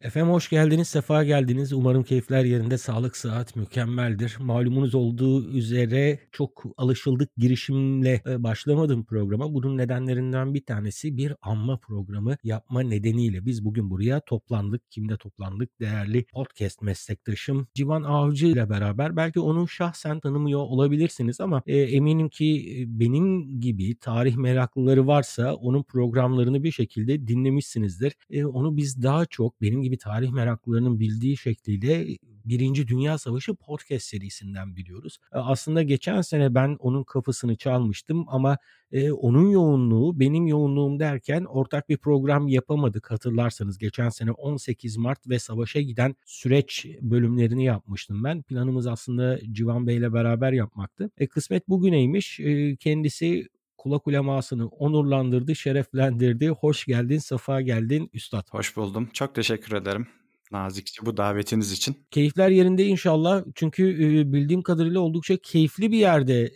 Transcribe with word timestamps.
Efendim 0.00 0.32
hoş 0.32 0.48
geldiniz, 0.48 0.88
sefa 0.88 1.24
geldiniz. 1.24 1.72
Umarım 1.72 2.02
keyifler 2.02 2.44
yerinde, 2.44 2.78
sağlık, 2.78 3.16
sıhhat 3.16 3.56
mükemmeldir. 3.56 4.36
Malumunuz 4.40 4.94
olduğu 4.94 5.50
üzere 5.50 6.18
çok 6.32 6.64
alışıldık 6.76 7.30
girişimle 7.36 8.22
e, 8.26 8.42
başlamadım 8.42 9.04
programa. 9.04 9.54
Bunun 9.54 9.78
nedenlerinden 9.78 10.54
bir 10.54 10.64
tanesi 10.64 11.16
bir 11.16 11.34
anma 11.42 11.78
programı 11.78 12.36
yapma 12.44 12.80
nedeniyle 12.80 13.46
biz 13.46 13.64
bugün 13.64 13.90
buraya 13.90 14.20
toplandık. 14.20 14.90
Kimle 14.90 15.16
toplandık? 15.16 15.80
Değerli 15.80 16.24
podcast 16.24 16.82
meslektaşım 16.82 17.68
Civan 17.74 18.02
Avcı 18.02 18.46
ile 18.46 18.70
beraber. 18.70 19.16
Belki 19.16 19.40
onu 19.40 19.68
şahsen 19.68 20.20
tanımıyor 20.20 20.60
olabilirsiniz 20.60 21.40
ama 21.40 21.62
e, 21.66 21.78
eminim 21.78 22.28
ki 22.28 22.76
e, 22.80 23.00
benim 23.00 23.60
gibi 23.60 23.98
tarih 23.98 24.36
meraklıları 24.36 25.06
varsa 25.06 25.54
onun 25.54 25.82
programlarını 25.82 26.62
bir 26.62 26.72
şekilde 26.72 27.28
dinlemişsinizdir. 27.28 28.12
E, 28.30 28.44
onu 28.44 28.76
biz 28.76 29.02
daha 29.02 29.26
çok 29.26 29.60
benim 29.62 29.85
gibi 29.86 29.98
tarih 29.98 30.30
meraklılarının 30.30 31.00
bildiği 31.00 31.36
şekliyle 31.36 32.06
Birinci 32.44 32.88
Dünya 32.88 33.18
Savaşı 33.18 33.54
podcast 33.54 34.06
serisinden 34.06 34.76
biliyoruz. 34.76 35.18
E, 35.32 35.38
aslında 35.38 35.82
geçen 35.82 36.20
sene 36.20 36.54
ben 36.54 36.76
onun 36.78 37.04
kapısını 37.04 37.56
çalmıştım 37.56 38.24
ama 38.28 38.58
e, 38.92 39.12
onun 39.12 39.50
yoğunluğu 39.50 40.20
benim 40.20 40.46
yoğunluğum 40.46 40.98
derken 40.98 41.44
ortak 41.44 41.88
bir 41.88 41.96
program 41.96 42.48
yapamadık 42.48 43.10
hatırlarsanız. 43.10 43.78
Geçen 43.78 44.08
sene 44.08 44.30
18 44.30 44.96
Mart 44.96 45.28
ve 45.28 45.38
savaşa 45.38 45.80
giden 45.80 46.16
süreç 46.26 46.86
bölümlerini 47.00 47.64
yapmıştım 47.64 48.24
ben. 48.24 48.42
Planımız 48.42 48.86
aslında 48.86 49.38
Civan 49.52 49.86
Bey 49.86 49.96
ile 49.96 50.12
beraber 50.12 50.52
yapmaktı. 50.52 51.10
E, 51.18 51.26
kısmet 51.26 51.68
bugüneymiş. 51.68 52.40
E, 52.40 52.76
kendisi 52.76 53.48
kulak 53.86 54.06
ulemasını 54.06 54.68
onurlandırdı, 54.68 55.56
şereflendirdi. 55.56 56.48
Hoş 56.48 56.84
geldin, 56.84 57.18
safa 57.18 57.60
geldin 57.60 58.10
üstad. 58.12 58.46
Hoş 58.50 58.76
buldum. 58.76 59.08
Çok 59.12 59.34
teşekkür 59.34 59.76
ederim 59.76 60.06
nazikçe 60.52 61.06
bu 61.06 61.16
davetiniz 61.16 61.72
için. 61.72 61.96
Keyifler 62.10 62.48
yerinde 62.48 62.84
inşallah. 62.84 63.44
Çünkü 63.54 63.84
bildiğim 64.32 64.62
kadarıyla 64.62 65.00
oldukça 65.00 65.36
keyifli 65.36 65.92
bir 65.92 65.98
yerde 65.98 66.52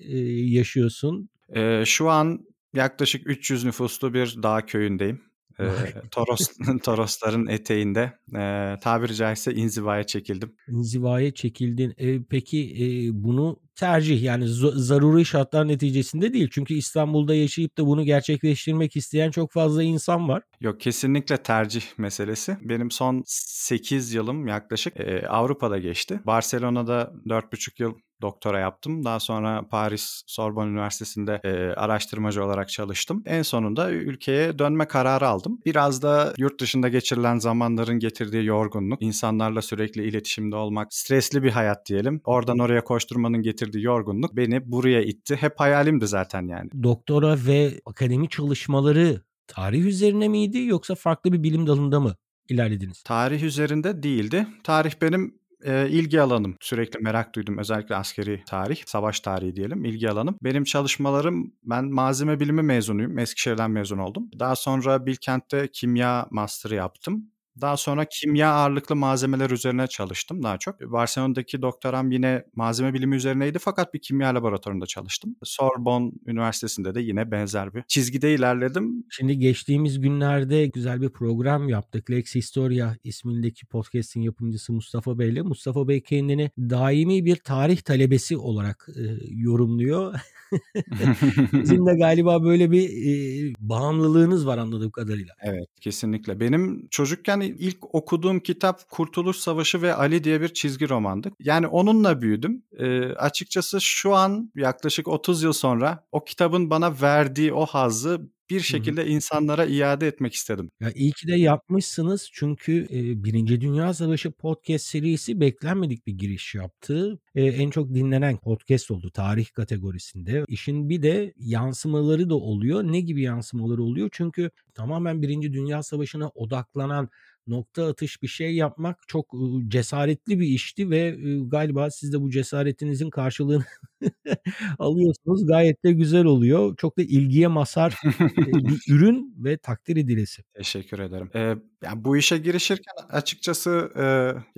yaşıyorsun. 0.56 1.28
Ee, 1.56 1.82
şu 1.86 2.10
an 2.10 2.46
yaklaşık 2.74 3.22
300 3.26 3.64
nüfuslu 3.64 4.14
bir 4.14 4.36
dağ 4.42 4.66
köyündeyim. 4.66 5.20
Ee, 5.60 5.64
Toros 6.10 6.48
Torosların 6.82 7.46
eteğinde 7.46 8.18
e, 8.36 8.74
tabiri 8.82 9.14
caizse 9.14 9.54
inzivaya 9.54 10.04
çekildim. 10.04 10.54
İnzivaya 10.68 11.34
çekildin. 11.34 11.94
E, 11.98 12.22
peki 12.22 12.76
e, 12.80 12.86
bunu 13.24 13.60
tercih 13.80 14.22
yani 14.22 14.44
zaruri 14.74 15.24
şartlar 15.24 15.68
neticesinde 15.68 16.32
değil. 16.32 16.48
Çünkü 16.52 16.74
İstanbul'da 16.74 17.34
yaşayıp 17.34 17.78
da 17.78 17.86
bunu 17.86 18.04
gerçekleştirmek 18.04 18.96
isteyen 18.96 19.30
çok 19.30 19.52
fazla 19.52 19.82
insan 19.82 20.28
var. 20.28 20.42
Yok 20.60 20.80
kesinlikle 20.80 21.36
tercih 21.36 21.82
meselesi. 21.98 22.56
Benim 22.62 22.90
son 22.90 23.22
8 23.26 24.14
yılım 24.14 24.46
yaklaşık 24.46 25.00
e, 25.00 25.28
Avrupa'da 25.28 25.78
geçti. 25.78 26.20
Barcelona'da 26.26 27.12
4,5 27.26 27.82
yıl 27.82 27.94
doktora 28.22 28.58
yaptım. 28.58 29.04
Daha 29.04 29.20
sonra 29.20 29.68
Paris 29.70 30.22
Sorbonne 30.26 30.70
Üniversitesi'nde 30.70 31.40
e, 31.44 31.50
araştırmacı 31.74 32.44
olarak 32.44 32.68
çalıştım. 32.68 33.22
En 33.26 33.42
sonunda 33.42 33.90
ülkeye 33.90 34.58
dönme 34.58 34.88
kararı 34.88 35.28
aldım. 35.28 35.58
Biraz 35.66 36.02
da 36.02 36.34
yurt 36.38 36.60
dışında 36.60 36.88
geçirilen 36.88 37.38
zamanların 37.38 37.98
getirdiği 37.98 38.44
yorgunluk, 38.44 39.02
insanlarla 39.02 39.62
sürekli 39.62 40.08
iletişimde 40.08 40.56
olmak, 40.56 40.94
stresli 40.94 41.42
bir 41.42 41.50
hayat 41.50 41.86
diyelim. 41.86 42.20
Oradan 42.24 42.58
oraya 42.58 42.84
koşturmanın 42.84 43.42
getirdiği 43.42 43.69
yorgunluk 43.78 44.36
beni 44.36 44.72
buraya 44.72 45.02
itti. 45.02 45.36
Hep 45.36 45.60
hayalimdi 45.60 46.06
zaten 46.06 46.48
yani. 46.48 46.70
Doktora 46.82 47.36
ve 47.46 47.80
akademi 47.86 48.28
çalışmaları 48.28 49.22
tarih 49.46 49.84
üzerine 49.84 50.28
miydi 50.28 50.58
yoksa 50.58 50.94
farklı 50.94 51.32
bir 51.32 51.42
bilim 51.42 51.66
dalında 51.66 52.00
mı 52.00 52.14
ilerlediniz? 52.48 53.02
Tarih 53.02 53.42
üzerinde 53.42 54.02
değildi. 54.02 54.46
Tarih 54.64 54.92
benim 55.02 55.40
e, 55.64 55.88
ilgi 55.88 56.20
alanım. 56.20 56.56
Sürekli 56.60 57.00
merak 57.00 57.34
duydum. 57.34 57.58
Özellikle 57.58 57.96
askeri 57.96 58.42
tarih, 58.46 58.82
savaş 58.86 59.20
tarihi 59.20 59.56
diyelim 59.56 59.84
ilgi 59.84 60.10
alanım. 60.10 60.36
Benim 60.42 60.64
çalışmalarım, 60.64 61.52
ben 61.62 61.84
malzeme 61.84 62.40
bilimi 62.40 62.62
mezunuyum. 62.62 63.18
Eskişehir'den 63.18 63.70
mezun 63.70 63.98
oldum. 63.98 64.30
Daha 64.38 64.56
sonra 64.56 65.06
Bilkent'te 65.06 65.68
kimya 65.72 66.26
master'ı 66.30 66.74
yaptım. 66.74 67.29
Daha 67.60 67.76
sonra 67.76 68.04
kimya 68.04 68.52
ağırlıklı 68.52 68.96
malzemeler 68.96 69.50
üzerine 69.50 69.86
çalıştım 69.86 70.42
daha 70.42 70.58
çok. 70.58 70.80
Barcelona'daki 70.80 71.62
doktoram 71.62 72.10
yine 72.10 72.44
malzeme 72.54 72.94
bilimi 72.94 73.16
üzerineydi 73.16 73.58
fakat 73.58 73.94
bir 73.94 74.00
kimya 74.00 74.34
laboratuvarında 74.34 74.86
çalıştım. 74.86 75.36
Sorbonne 75.42 76.12
Üniversitesi'nde 76.26 76.94
de 76.94 77.00
yine 77.00 77.30
benzer 77.30 77.74
bir 77.74 77.82
çizgide 77.88 78.34
ilerledim. 78.34 79.04
Şimdi 79.10 79.38
geçtiğimiz 79.38 80.00
günlerde 80.00 80.66
güzel 80.66 81.02
bir 81.02 81.08
program 81.08 81.68
yaptık. 81.68 82.10
Lex 82.10 82.34
Historia 82.34 82.96
ismindeki 83.04 83.66
podcast'in 83.66 84.20
yapımcısı 84.20 84.72
Mustafa 84.72 85.18
Bey 85.18 85.28
ile. 85.28 85.42
Mustafa 85.42 85.88
Bey 85.88 86.02
kendini 86.02 86.50
daimi 86.58 87.24
bir 87.24 87.36
tarih 87.36 87.80
talebesi 87.80 88.36
olarak 88.36 88.88
e, 88.96 89.02
yorumluyor. 89.30 90.14
Sizin 91.50 91.86
de 91.86 91.94
galiba 91.94 92.44
böyle 92.44 92.70
bir 92.70 92.88
e, 92.88 93.52
bağımlılığınız 93.60 94.46
var 94.46 94.58
anladığım 94.58 94.90
kadarıyla. 94.90 95.34
Evet 95.42 95.68
kesinlikle. 95.80 96.40
Benim 96.40 96.88
çocukken 96.90 97.39
ilk 97.46 97.94
okuduğum 97.94 98.40
kitap 98.40 98.90
Kurtuluş 98.90 99.36
Savaşı 99.36 99.82
ve 99.82 99.94
Ali 99.94 100.24
diye 100.24 100.40
bir 100.40 100.48
çizgi 100.48 100.88
romandı. 100.88 101.30
Yani 101.40 101.66
onunla 101.66 102.22
büyüdüm. 102.22 102.62
E, 102.78 103.02
açıkçası 103.02 103.80
şu 103.80 104.14
an 104.14 104.52
yaklaşık 104.56 105.08
30 105.08 105.42
yıl 105.42 105.52
sonra 105.52 106.04
o 106.12 106.24
kitabın 106.24 106.70
bana 106.70 107.00
verdiği 107.02 107.52
o 107.52 107.66
hazzı 107.66 108.30
bir 108.50 108.60
şekilde 108.60 109.06
insanlara 109.06 109.64
iade 109.64 110.06
etmek 110.06 110.34
istedim. 110.34 110.70
Ya 110.80 110.92
iyi 110.94 111.12
ki 111.12 111.28
de 111.28 111.36
yapmışsınız 111.36 112.30
çünkü 112.32 112.86
e, 112.90 113.24
Birinci 113.24 113.60
Dünya 113.60 113.94
Savaşı 113.94 114.30
podcast 114.30 114.86
serisi 114.86 115.40
beklenmedik 115.40 116.06
bir 116.06 116.12
giriş 116.12 116.54
yaptı. 116.54 117.18
E, 117.34 117.44
en 117.44 117.70
çok 117.70 117.94
dinlenen 117.94 118.36
podcast 118.36 118.90
oldu 118.90 119.10
tarih 119.10 119.46
kategorisinde. 119.52 120.44
İşin 120.48 120.88
bir 120.88 121.02
de 121.02 121.34
yansımaları 121.36 122.30
da 122.30 122.34
oluyor. 122.34 122.82
Ne 122.82 123.00
gibi 123.00 123.22
yansımaları 123.22 123.82
oluyor? 123.82 124.08
Çünkü 124.12 124.50
tamamen 124.74 125.22
Birinci 125.22 125.52
Dünya 125.52 125.82
Savaşı'na 125.82 126.28
odaklanan 126.28 127.08
nokta 127.46 127.86
atış 127.86 128.22
bir 128.22 128.28
şey 128.28 128.54
yapmak 128.54 128.98
çok 129.08 129.34
cesaretli 129.68 130.40
bir 130.40 130.46
işti 130.46 130.90
ve 130.90 131.16
galiba 131.46 131.90
siz 131.90 132.12
de 132.12 132.20
bu 132.20 132.30
cesaretinizin 132.30 133.10
karşılığını 133.10 133.64
alıyorsunuz. 134.78 135.46
Gayet 135.46 135.84
de 135.84 135.92
güzel 135.92 136.24
oluyor. 136.24 136.76
Çok 136.76 136.98
da 136.98 137.02
ilgiye 137.02 137.46
mazhar 137.46 137.98
bir 138.36 138.92
ürün 138.94 139.34
ve 139.38 139.56
takdir 139.56 139.96
edilesi. 139.96 140.42
Teşekkür 140.54 140.98
ederim. 140.98 141.30
Ee, 141.34 141.54
yani 141.84 142.04
bu 142.04 142.16
işe 142.16 142.38
girişirken 142.38 142.94
açıkçası 143.08 143.92
e, 143.96 144.04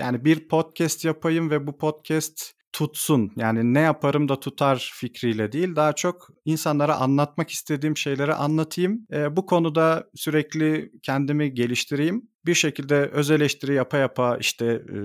yani 0.02 0.24
bir 0.24 0.48
podcast 0.48 1.04
yapayım 1.04 1.50
ve 1.50 1.66
bu 1.66 1.78
podcast 1.78 2.52
tutsun. 2.72 3.32
Yani 3.36 3.74
ne 3.74 3.80
yaparım 3.80 4.28
da 4.28 4.40
tutar 4.40 4.90
fikriyle 4.94 5.52
değil. 5.52 5.76
Daha 5.76 5.92
çok 5.92 6.28
insanlara 6.44 6.96
anlatmak 6.96 7.50
istediğim 7.50 7.96
şeyleri 7.96 8.34
anlatayım. 8.34 9.06
E, 9.12 9.36
bu 9.36 9.46
konuda 9.46 10.10
sürekli 10.14 10.92
kendimi 11.02 11.54
geliştireyim 11.54 12.31
bir 12.46 12.54
şekilde 12.54 12.94
öz 12.94 13.30
eleştiri 13.30 13.74
yapa 13.74 13.98
yapa 13.98 14.36
işte 14.36 14.66
e, 14.66 14.98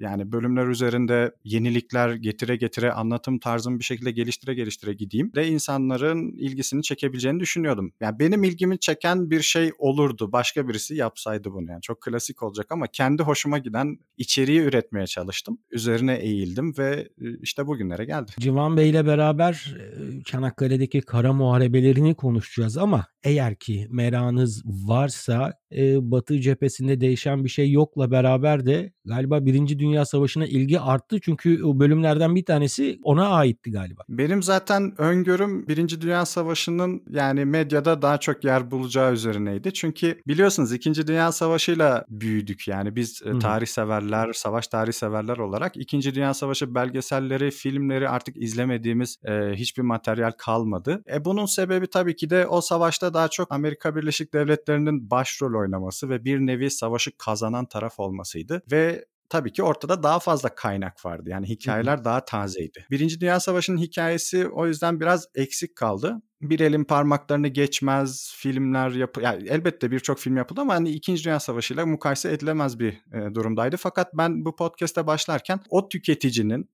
yani 0.00 0.32
bölümler 0.32 0.66
üzerinde 0.66 1.32
yenilikler 1.44 2.14
getire 2.14 2.56
getire 2.56 2.92
anlatım 2.92 3.38
tarzımı 3.38 3.78
bir 3.78 3.84
şekilde 3.84 4.10
geliştire 4.10 4.54
geliştire 4.54 4.92
gideyim 4.92 5.32
de 5.34 5.48
insanların 5.48 6.32
ilgisini 6.32 6.82
çekebileceğini 6.82 7.40
düşünüyordum. 7.40 7.92
Yani 8.00 8.18
benim 8.18 8.44
ilgimi 8.44 8.78
çeken 8.78 9.30
bir 9.30 9.42
şey 9.42 9.72
olurdu 9.78 10.32
başka 10.32 10.68
birisi 10.68 10.94
yapsaydı 10.94 11.52
bunu 11.52 11.70
yani 11.70 11.82
çok 11.82 12.00
klasik 12.00 12.42
olacak 12.42 12.66
ama 12.70 12.86
kendi 12.86 13.22
hoşuma 13.22 13.58
giden 13.58 13.98
içeriği 14.16 14.60
üretmeye 14.60 15.06
çalıştım. 15.06 15.58
Üzerine 15.70 16.14
eğildim 16.14 16.74
ve 16.78 17.08
işte 17.40 17.66
bugünlere 17.66 18.04
geldi. 18.04 18.32
Civan 18.40 18.76
Bey 18.76 18.90
ile 18.90 19.06
beraber 19.06 19.76
Çanakkale'deki 20.24 21.00
kara 21.00 21.32
muharebelerini 21.32 22.14
konuşacağız 22.14 22.78
ama 22.78 23.06
eğer 23.22 23.54
ki 23.54 23.86
meranız 23.90 24.62
varsa 24.66 25.52
e, 25.72 26.10
Batı 26.10 26.40
cephesinde 26.40 27.00
değişen 27.00 27.44
bir 27.44 27.48
şey 27.48 27.72
yokla 27.72 28.10
beraber 28.10 28.66
de 28.66 28.92
galiba 29.04 29.46
Birinci 29.46 29.78
Dünya 29.78 30.04
Savaşı'na 30.04 30.46
ilgi 30.46 30.80
arttı. 30.80 31.20
Çünkü 31.20 31.64
o 31.64 31.78
bölümlerden 31.78 32.34
bir 32.34 32.44
tanesi 32.44 32.98
ona 33.02 33.28
aitti 33.28 33.70
galiba. 33.70 34.02
Benim 34.08 34.42
zaten 34.42 34.94
öngörüm 34.98 35.68
Birinci 35.68 36.00
Dünya 36.00 36.26
Savaşı'nın 36.26 37.02
yani 37.10 37.44
medyada 37.44 38.02
daha 38.02 38.18
çok 38.18 38.44
yer 38.44 38.70
bulacağı 38.70 39.12
üzerineydi. 39.12 39.72
Çünkü 39.72 40.20
biliyorsunuz 40.26 40.72
İkinci 40.72 41.06
Dünya 41.06 41.32
Savaşı'yla 41.32 42.04
büyüdük 42.08 42.68
yani 42.68 42.96
biz 42.96 43.22
Hı. 43.24 43.38
tarih 43.38 43.66
severler, 43.66 44.32
savaş 44.32 44.68
tarih 44.68 44.92
severler 44.92 45.36
olarak 45.36 45.76
İkinci 45.76 46.14
Dünya 46.14 46.34
Savaşı 46.34 46.74
belgeselleri, 46.74 47.50
filmleri 47.50 48.08
artık 48.08 48.36
izlemediğimiz 48.36 49.16
e, 49.24 49.52
hiçbir 49.54 49.82
materyal 49.82 50.32
kalmadı. 50.38 51.02
E 51.12 51.24
bunun 51.24 51.46
sebebi 51.46 51.86
tabii 51.86 52.16
ki 52.16 52.30
de 52.30 52.46
o 52.46 52.60
savaşta 52.60 53.14
daha 53.14 53.28
çok 53.28 53.52
Amerika 53.52 53.96
Birleşik 53.96 54.34
Devletleri'nin 54.34 55.10
oynaması 55.56 56.08
ve 56.08 56.24
bir 56.24 56.38
nevi 56.38 56.70
savaşı 56.70 57.10
kazanan 57.18 57.66
taraf 57.66 58.00
olmasıydı. 58.00 58.62
Ve 58.72 59.04
tabii 59.28 59.52
ki 59.52 59.62
ortada 59.62 60.02
daha 60.02 60.18
fazla 60.18 60.54
kaynak 60.54 61.04
vardı. 61.04 61.30
Yani 61.30 61.48
hikayeler 61.48 62.04
daha 62.04 62.24
tazeydi. 62.24 62.86
Birinci 62.90 63.20
Dünya 63.20 63.40
Savaşı'nın 63.40 63.78
hikayesi 63.78 64.48
o 64.48 64.66
yüzden 64.66 65.00
biraz 65.00 65.26
eksik 65.34 65.76
kaldı 65.76 66.20
bir 66.40 66.60
elin 66.60 66.84
parmaklarını 66.84 67.48
geçmez 67.48 68.32
filmler 68.36 68.90
yapı 68.90 69.20
yani 69.20 69.48
elbette 69.48 69.90
birçok 69.90 70.18
film 70.18 70.36
yapıldı 70.36 70.60
ama 70.60 70.74
hani 70.74 70.90
2. 70.90 71.24
Dünya 71.24 71.40
Savaşı 71.40 71.74
ile 71.74 71.84
mukayese 71.84 72.32
edilemez 72.32 72.78
bir 72.78 72.92
e, 72.92 73.34
durumdaydı. 73.34 73.76
Fakat 73.76 74.14
ben 74.14 74.44
bu 74.44 74.56
podcast'e 74.56 75.06
başlarken 75.06 75.60
o 75.70 75.88
tüketicinin 75.88 76.70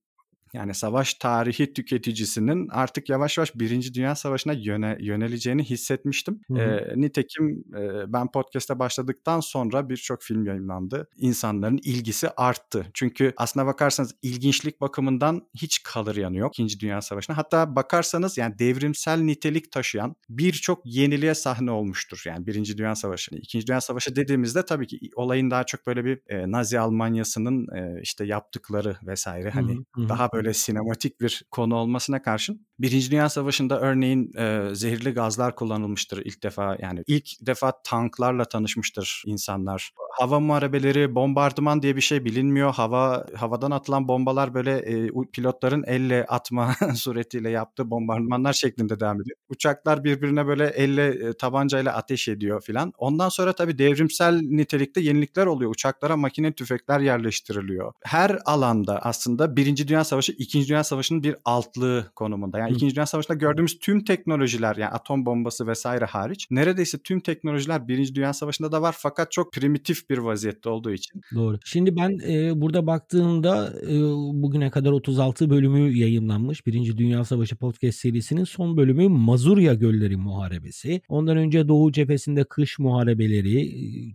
yani 0.53 0.73
savaş 0.73 1.13
tarihi 1.13 1.73
tüketicisinin 1.73 2.67
artık 2.69 3.09
yavaş 3.09 3.37
yavaş 3.37 3.55
Birinci 3.55 3.93
Dünya 3.93 4.15
Savaşı'na 4.15 4.53
yöne, 4.53 4.97
yöneleceğini 4.99 5.63
hissetmiştim. 5.63 6.41
Hı 6.47 6.53
hı. 6.53 6.59
E, 6.59 7.01
nitekim 7.01 7.63
e, 7.77 8.13
ben 8.13 8.31
podcast'e 8.31 8.79
başladıktan 8.79 9.39
sonra 9.39 9.89
birçok 9.89 10.21
film 10.21 10.45
yayınlandı. 10.45 11.07
İnsanların 11.17 11.79
ilgisi 11.83 12.29
arttı. 12.29 12.85
Çünkü 12.93 13.33
aslına 13.37 13.65
bakarsanız 13.65 14.15
ilginçlik 14.21 14.81
bakımından 14.81 15.41
hiç 15.55 15.83
kalır 15.83 16.15
yanı 16.15 16.37
yok 16.37 16.53
İkinci 16.53 16.79
Dünya 16.79 17.01
Savaşı'na. 17.01 17.37
Hatta 17.37 17.75
bakarsanız 17.75 18.37
yani 18.37 18.59
devrimsel 18.59 19.19
nitelik 19.19 19.71
taşıyan 19.71 20.15
birçok 20.29 20.81
yeniliğe 20.85 21.35
sahne 21.35 21.71
olmuştur. 21.71 22.23
Yani 22.25 22.47
Birinci 22.47 22.77
Dünya 22.77 22.95
Savaşı. 22.95 23.35
İkinci 23.35 23.67
Dünya 23.67 23.81
Savaşı 23.81 24.15
dediğimizde 24.15 24.65
tabii 24.65 24.87
ki 24.87 24.99
olayın 25.15 25.51
daha 25.51 25.63
çok 25.63 25.87
böyle 25.87 26.05
bir 26.05 26.19
e, 26.27 26.51
Nazi 26.51 26.79
Almanyası'nın 26.79 27.67
e, 27.75 28.01
işte 28.01 28.25
yaptıkları 28.25 28.97
vesaire 29.07 29.49
hani 29.49 29.75
hı 29.75 30.01
hı. 30.01 30.09
daha 30.09 30.31
böyle 30.31 30.42
böyle 30.43 30.53
sinematik 30.53 31.21
bir 31.21 31.45
konu 31.51 31.75
olmasına 31.75 32.21
karşın 32.21 32.67
Birinci 32.83 33.11
Dünya 33.11 33.29
Savaşı'nda 33.29 33.79
örneğin 33.79 34.33
e, 34.37 34.75
zehirli 34.75 35.11
gazlar 35.11 35.55
kullanılmıştır 35.55 36.21
ilk 36.25 36.43
defa 36.43 36.77
yani 36.81 37.03
ilk 37.07 37.27
defa 37.41 37.73
tanklarla 37.83 38.45
tanışmıştır 38.45 39.23
insanlar. 39.25 39.91
Hava 40.11 40.39
muharebeleri, 40.39 41.15
bombardıman 41.15 41.81
diye 41.81 41.95
bir 41.95 42.01
şey 42.01 42.25
bilinmiyor. 42.25 42.73
Hava 42.73 43.25
havadan 43.35 43.71
atılan 43.71 44.07
bombalar 44.07 44.53
böyle 44.53 44.71
e, 44.71 45.09
pilotların 45.33 45.83
elle 45.87 46.25
atma 46.25 46.75
suretiyle 46.95 47.49
yaptığı 47.49 47.89
bombardımanlar 47.89 48.53
şeklinde 48.53 48.99
devam 48.99 49.21
ediyor. 49.21 49.37
Uçaklar 49.49 50.03
birbirine 50.03 50.47
böyle 50.47 50.65
elle 50.65 51.07
e, 51.07 51.33
tabancayla 51.33 51.93
ateş 51.93 52.27
ediyor 52.27 52.61
filan. 52.61 52.93
Ondan 52.97 53.29
sonra 53.29 53.53
tabii 53.53 53.77
devrimsel 53.77 54.41
nitelikte 54.41 55.01
yenilikler 55.01 55.45
oluyor. 55.45 55.71
Uçaklara 55.71 56.17
makine 56.17 56.53
tüfekler 56.53 56.99
yerleştiriliyor. 56.99 57.93
Her 58.03 58.39
alanda 58.45 58.99
aslında 58.99 59.55
Birinci 59.55 59.87
Dünya 59.87 60.03
Savaşı, 60.03 60.31
İkinci 60.31 60.67
Dünya 60.67 60.83
Savaşı'nın 60.83 61.23
bir 61.23 61.35
altlığı 61.45 62.11
konumunda. 62.15 62.59
Yani 62.59 62.72
İkinci 62.75 62.95
Dünya 62.95 63.05
Savaşı'nda 63.05 63.37
gördüğümüz 63.37 63.79
tüm 63.79 64.03
teknolojiler 64.03 64.75
yani 64.75 64.91
atom 64.91 65.25
bombası 65.25 65.67
vesaire 65.67 66.05
hariç 66.05 66.47
neredeyse 66.51 66.97
tüm 66.97 67.19
teknolojiler 67.19 67.87
Birinci 67.87 68.15
Dünya 68.15 68.33
Savaşı'nda 68.33 68.71
da 68.71 68.81
var 68.81 68.95
fakat 68.97 69.31
çok 69.31 69.53
primitif 69.53 70.09
bir 70.09 70.17
vaziyette 70.17 70.69
olduğu 70.69 70.91
için. 70.91 71.21
Doğru. 71.35 71.59
Şimdi 71.65 71.95
ben 71.95 72.19
e, 72.27 72.61
burada 72.61 72.87
baktığımda 72.87 73.73
e, 73.81 73.99
bugüne 74.43 74.69
kadar 74.71 74.91
36 74.91 75.49
bölümü 75.49 75.97
yayınlanmış 75.97 76.65
Birinci 76.67 76.97
Dünya 76.97 77.25
Savaşı 77.25 77.55
podcast 77.55 77.99
serisinin 77.99 78.43
son 78.43 78.77
bölümü 78.77 79.07
Mazurya 79.07 79.73
Gölleri 79.73 80.17
Muharebesi. 80.17 81.01
Ondan 81.07 81.37
önce 81.37 81.67
Doğu 81.67 81.91
cephesinde 81.91 82.43
kış 82.43 82.79
muharebeleri, 82.79 83.73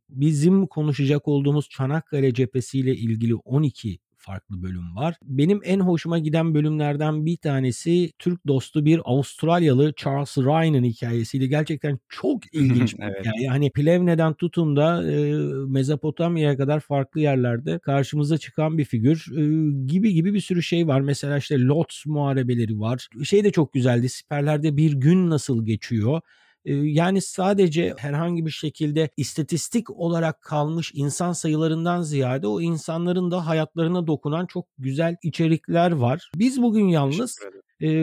bizim 0.09 0.67
konuşacak 0.67 1.29
olduğumuz 1.29 1.69
Çanakkale 1.69 2.35
cephesiyle 2.35 2.97
ilgili 2.97 3.35
12 3.35 3.99
farklı 4.29 4.63
bölüm 4.63 4.97
var. 4.97 5.15
Benim 5.23 5.61
en 5.65 5.81
hoşuma 5.81 6.19
giden 6.19 6.55
bölümlerden 6.55 7.27
bir 7.27 7.37
tanesi 7.37 8.13
Türk 8.19 8.47
dostu 8.47 8.85
bir 8.85 9.01
Avustralyalı 9.05 9.93
Charles 9.97 10.39
Ryan'ın 10.39 10.85
hikayesiydi. 10.85 11.49
Gerçekten 11.49 11.99
çok 12.09 12.55
ilginç 12.55 12.99
bir 12.99 13.03
evet. 13.03 13.21
hikaye. 13.21 13.49
Hani 13.49 13.71
Plevne'den 13.71 14.35
tutun 14.35 14.77
da 14.77 15.13
e, 15.13 15.35
Mezopotamya'ya 15.69 16.57
kadar 16.57 16.81
farklı 16.81 17.21
yerlerde 17.21 17.79
karşımıza 17.79 18.39
çıkan 18.39 18.79
bir 18.79 18.85
figür 18.85 19.27
e, 19.37 19.43
gibi 19.87 20.13
gibi 20.13 20.35
bir 20.35 20.41
sürü 20.41 20.63
şey 20.63 20.87
var. 20.87 21.01
Mesela 21.01 21.39
işte 21.39 21.61
Lot 21.61 22.03
muharebeleri 22.07 22.81
var. 22.81 23.09
Şey 23.25 23.45
de 23.45 23.53
çok 23.53 23.73
güzeldi. 23.73 24.09
Siperlerde 24.09 24.77
bir 24.77 24.93
gün 24.93 25.31
nasıl 25.31 25.67
geçiyor? 25.67 26.21
Yani 26.65 27.21
sadece 27.21 27.95
herhangi 27.99 28.47
bir 28.47 28.51
şekilde 28.51 29.11
istatistik 29.17 29.91
olarak 29.91 30.43
kalmış 30.43 30.93
insan 30.95 31.33
sayılarından 31.33 32.03
ziyade 32.03 32.47
o 32.47 32.61
insanların 32.61 33.31
da 33.31 33.47
hayatlarına 33.47 34.07
dokunan 34.07 34.47
çok 34.47 34.67
güzel 34.79 35.17
içerikler 35.23 35.93
var. 35.93 36.31
Biz 36.37 36.63
bugün 36.63 36.89
yalnız 36.89 37.39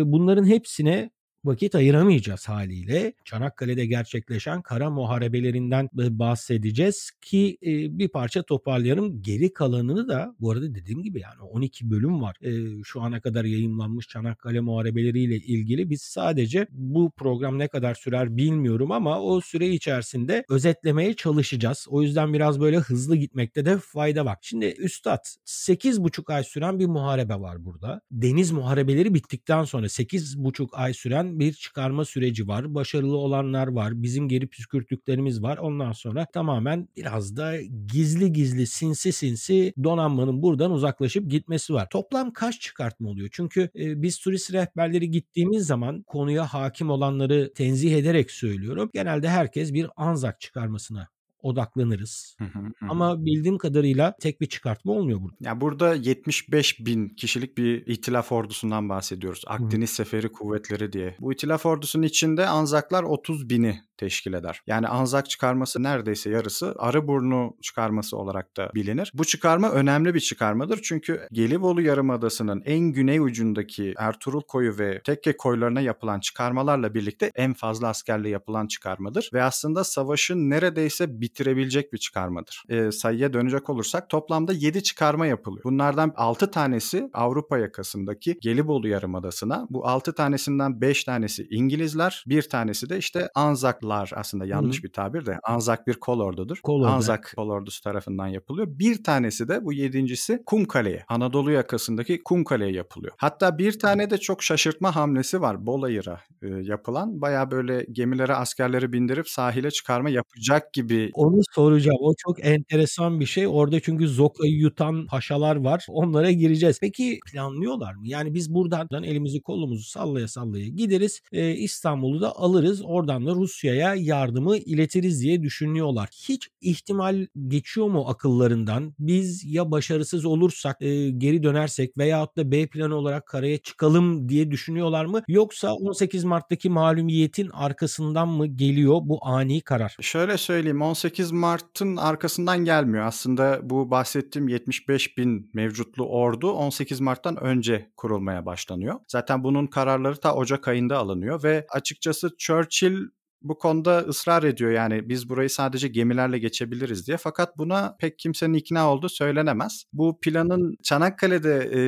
bunların 0.06 0.46
hepsine 0.46 1.10
vakit 1.45 1.75
ayıramayacağız 1.75 2.50
haliyle. 2.50 3.13
Çanakkale'de 3.25 3.86
gerçekleşen 3.86 4.62
kara 4.62 4.89
muharebelerinden 4.89 5.89
bahsedeceğiz 5.94 7.12
ki 7.21 7.57
bir 7.92 8.07
parça 8.09 8.44
toparlayalım. 8.44 9.21
Geri 9.21 9.53
kalanını 9.53 10.07
da 10.07 10.36
bu 10.39 10.51
arada 10.51 10.75
dediğim 10.75 11.03
gibi 11.03 11.21
yani 11.21 11.42
12 11.42 11.89
bölüm 11.89 12.21
var. 12.21 12.38
Şu 12.83 13.01
ana 13.01 13.21
kadar 13.21 13.45
yayınlanmış 13.45 14.07
Çanakkale 14.07 14.59
muharebeleriyle 14.59 15.36
ilgili 15.36 15.89
biz 15.89 16.01
sadece 16.01 16.68
bu 16.71 17.12
program 17.12 17.59
ne 17.59 17.68
kadar 17.68 17.95
sürer 17.95 18.38
bilmiyorum 18.38 18.91
ama 18.91 19.21
o 19.21 19.41
süre 19.41 19.69
içerisinde 19.69 20.45
özetlemeye 20.50 21.13
çalışacağız. 21.13 21.88
O 21.89 22.01
yüzden 22.01 22.33
biraz 22.33 22.59
böyle 22.59 22.77
hızlı 22.77 23.15
gitmekte 23.15 23.65
de 23.65 23.77
fayda 23.77 24.25
var. 24.25 24.38
Şimdi 24.41 24.65
Üstad 24.65 25.25
8,5 25.45 26.33
ay 26.33 26.44
süren 26.44 26.80
bir 26.80 26.86
muharebe 26.86 27.36
var 27.36 27.65
burada. 27.65 28.01
Deniz 28.12 28.51
muharebeleri 28.51 29.13
bittikten 29.13 29.63
sonra 29.63 29.86
8,5 29.86 30.68
ay 30.71 30.94
süren 30.94 31.35
bir 31.40 31.54
çıkarma 31.54 32.06
süreci 32.06 32.48
var. 32.48 32.76
Başarılı 32.76 33.18
olanlar 33.18 33.68
var. 33.68 34.04
Bizim 34.04 34.28
geri 34.28 34.48
püskürttüklerimiz 34.48 35.44
var. 35.44 35.58
Ondan 35.58 35.92
sonra 35.92 36.26
tamamen 36.26 36.88
biraz 36.98 37.38
da 37.38 37.62
gizli 37.88 38.34
gizli 38.34 38.68
sinsi 38.68 39.12
sinsi 39.12 39.74
donanmanın 39.84 40.42
buradan 40.42 40.72
uzaklaşıp 40.72 41.32
gitmesi 41.32 41.74
var. 41.74 41.88
Toplam 41.90 42.34
kaç 42.34 42.62
çıkartma 42.62 43.10
oluyor? 43.10 43.30
Çünkü 43.32 43.70
e, 43.76 44.02
biz 44.02 44.20
turist 44.20 44.54
rehberleri 44.54 45.12
gittiğimiz 45.12 45.68
zaman 45.68 46.04
konuya 46.04 46.46
hakim 46.46 46.90
olanları 46.90 47.54
tenzih 47.56 47.98
ederek 47.98 48.32
söylüyorum. 48.32 48.90
Genelde 48.94 49.30
herkes 49.30 49.74
bir 49.74 49.88
Anzak 49.96 50.42
çıkarmasına 50.42 51.14
odaklanırız. 51.45 52.36
Hı 52.39 52.45
hı 52.45 52.59
hı. 52.59 52.86
Ama 52.89 53.25
bildiğim 53.25 53.57
kadarıyla 53.57 54.15
tek 54.21 54.42
bir 54.42 54.45
çıkartma 54.45 54.94
olmuyor 54.94 55.21
burada. 55.21 55.36
Ya 55.39 55.62
burada 55.62 55.95
75 55.95 56.86
bin 56.86 57.09
kişilik 57.09 57.57
bir 57.57 57.88
itilaf 57.88 58.31
ordusundan 58.31 58.89
bahsediyoruz. 58.89 59.44
Akdeniz 59.47 59.89
hı. 59.89 59.95
Seferi 59.95 60.31
Kuvvetleri 60.31 60.94
diye. 60.94 61.15
Bu 61.19 61.33
itilaf 61.33 61.65
ordusunun 61.65 62.03
içinde 62.03 62.47
Anzaklar 62.47 63.03
30 63.03 63.50
bini 63.50 63.80
teşkil 63.97 64.33
eder. 64.33 64.62
Yani 64.68 64.88
Anzak 64.88 65.30
çıkarması 65.30 65.83
neredeyse 65.83 66.30
yarısı 66.30 66.75
Arıburnu 66.77 67.57
çıkarması 67.62 68.18
olarak 68.18 68.57
da 68.57 68.71
bilinir. 68.75 69.12
Bu 69.13 69.25
çıkarma 69.25 69.71
önemli 69.71 70.13
bir 70.13 70.19
çıkarmadır 70.19 70.80
çünkü 70.83 71.27
Gelibolu 71.31 71.81
Yarımadası'nın 71.81 72.62
en 72.65 72.80
güney 72.80 73.19
ucundaki 73.19 73.94
Ertuğrul 73.97 74.42
Koyu 74.42 74.80
ve 74.80 75.01
Tekke 75.03 75.38
koylarına 75.38 75.81
yapılan 75.81 76.19
çıkarmalarla 76.19 76.94
birlikte 76.94 77.31
en 77.36 77.53
fazla 77.53 77.88
askerle 77.88 78.30
yapılan 78.30 78.68
çıkarmadır 78.68 79.30
ve 79.33 79.44
aslında 79.44 79.83
savaşın 79.83 80.50
neredeyse 80.50 81.21
bitirebilecek 81.21 81.94
bir 81.94 81.98
çıkarmadır. 81.98 82.63
E, 82.69 82.91
sayıya 82.91 83.33
dönecek 83.33 83.69
olursak 83.69 84.09
toplamda 84.09 84.53
7 84.53 84.83
çıkarma 84.83 85.27
yapılıyor. 85.27 85.63
Bunlardan 85.63 86.13
6 86.15 86.51
tanesi 86.51 87.10
Avrupa 87.13 87.58
yakasındaki 87.58 88.38
Gelibolu 88.41 88.88
Yarımadası'na. 88.88 89.67
Bu 89.70 89.88
6 89.88 90.13
tanesinden 90.15 90.81
5 90.81 91.03
tanesi 91.03 91.48
İngilizler, 91.50 92.24
bir 92.27 92.50
tanesi 92.50 92.89
de 92.89 92.98
işte 92.98 93.29
Anzak 93.36 93.85
Anzaklar 93.86 94.20
aslında 94.20 94.46
yanlış 94.46 94.80
Hı. 94.80 94.84
bir 94.84 94.92
tabir 94.92 95.25
de 95.25 95.39
Anzak 95.44 95.88
bir 95.88 95.94
kol 95.94 96.20
ordudur. 96.20 96.58
Kol 96.63 96.82
ordu. 96.82 96.88
Anzak 96.88 97.34
kol 97.36 97.50
ordusu 97.50 97.82
tarafından 97.84 98.27
yapılıyor. 98.27 98.68
Bir 98.70 99.04
tanesi 99.04 99.48
de 99.48 99.65
bu 99.65 99.74
yedincisi 99.74 100.44
Kumkale'ye. 100.46 101.06
Anadolu 101.08 101.51
yakasındaki 101.51 102.24
Kumkale'ye 102.24 102.72
yapılıyor. 102.72 103.13
Hatta 103.18 103.58
bir 103.58 103.80
tane 103.80 104.10
de 104.10 104.18
çok 104.18 104.44
şaşırtma 104.44 104.96
hamlesi 104.96 105.42
var 105.42 105.65
Bolayır'a 105.65 106.20
e, 106.42 106.48
yapılan. 106.48 107.22
Baya 107.22 107.51
böyle 107.51 107.86
gemilere 107.92 108.36
askerleri 108.36 108.94
bindirip 108.94 109.30
sahile 109.30 109.72
çıkarma 109.72 110.10
yapacak 110.10 110.74
gibi. 110.74 111.10
Onu 111.13 111.42
soracağım. 111.51 111.98
O 112.01 112.13
çok 112.18 112.46
enteresan 112.46 113.20
bir 113.20 113.25
şey. 113.25 113.48
Orada 113.48 113.80
çünkü 113.80 114.08
Zoka'yı 114.08 114.54
yutan 114.54 115.08
paşalar 115.08 115.56
var. 115.56 115.86
Onlara 115.89 116.32
gireceğiz. 116.32 116.80
Peki 116.82 117.20
planlıyorlar 117.32 117.94
mı? 117.94 118.08
Yani 118.08 118.34
biz 118.34 118.54
buradan 118.54 119.04
elimizi 119.04 119.42
kolumuzu 119.42 119.84
sallaya 119.84 120.27
sallaya 120.27 120.68
gideriz. 120.68 121.22
E, 121.32 121.51
İstanbul'u 121.51 122.22
da 122.22 122.36
alırız. 122.36 122.82
Oradan 122.86 123.25
da 123.25 123.36
Rusya'ya 123.36 123.75
Rusya'ya 123.75 123.96
yardımı 123.96 124.58
iletiriz 124.58 125.22
diye 125.22 125.44
düşünüyorlar. 125.44 126.10
Hiç 126.29 126.50
ihtimal 126.62 127.27
geçiyor 127.48 127.88
mu 127.88 128.05
akıllarından? 128.08 128.94
Biz 129.00 129.53
ya 129.53 129.72
başarısız 129.72 130.25
olursak 130.25 130.82
e, 130.82 131.10
geri 131.10 131.44
dönersek 131.44 131.98
veyahut 131.98 132.38
da 132.38 132.51
B 132.51 132.67
planı 132.67 132.96
olarak 132.96 133.25
karaya 133.25 133.58
çıkalım 133.58 134.29
diye 134.29 134.51
düşünüyorlar 134.51 135.05
mı? 135.05 135.24
Yoksa 135.27 135.74
18 135.74 136.24
Mart'taki 136.24 136.70
malumiyetin 136.70 137.50
arkasından 137.50 138.27
mı 138.27 138.48
geliyor 138.48 139.00
bu 139.03 139.20
ani 139.22 139.62
karar? 139.62 139.98
Şöyle 140.01 140.38
söyleyeyim 140.38 140.82
18 140.82 141.32
Mart'ın 141.32 141.98
arkasından 141.98 142.65
gelmiyor. 142.65 143.05
Aslında 143.05 143.60
bu 143.63 143.91
bahsettiğim 143.91 144.48
75 144.48 145.17
bin 145.17 145.50
mevcutlu 145.53 146.05
ordu 146.05 146.51
18 146.51 147.00
Mart'tan 147.00 147.44
önce 147.44 147.91
kurulmaya 147.98 148.46
başlanıyor. 148.46 148.96
Zaten 149.08 149.44
bunun 149.44 149.67
kararları 149.67 150.15
ta 150.15 150.36
Ocak 150.36 150.67
ayında 150.67 150.98
alınıyor 150.98 151.44
ve 151.44 151.65
açıkçası 151.70 152.32
Churchill 152.38 152.98
bu 153.46 153.58
konuda 153.58 153.98
ısrar 154.00 154.44
ediyor 154.44 154.72
yani 154.72 155.10
biz 155.10 155.30
burayı 155.30 155.50
sadece 155.50 155.88
gemilerle 155.88 156.40
geçebiliriz 156.40 157.08
diye. 157.08 157.18
Fakat 157.18 157.58
buna 157.58 157.96
pek 158.00 158.20
kimsenin 158.20 158.54
ikna 158.54 158.92
olduğu 158.92 159.10
söylenemez. 159.10 159.84
Bu 159.94 160.20
planın 160.22 160.78
Çanakkale'de 160.84 161.56
e, 161.56 161.82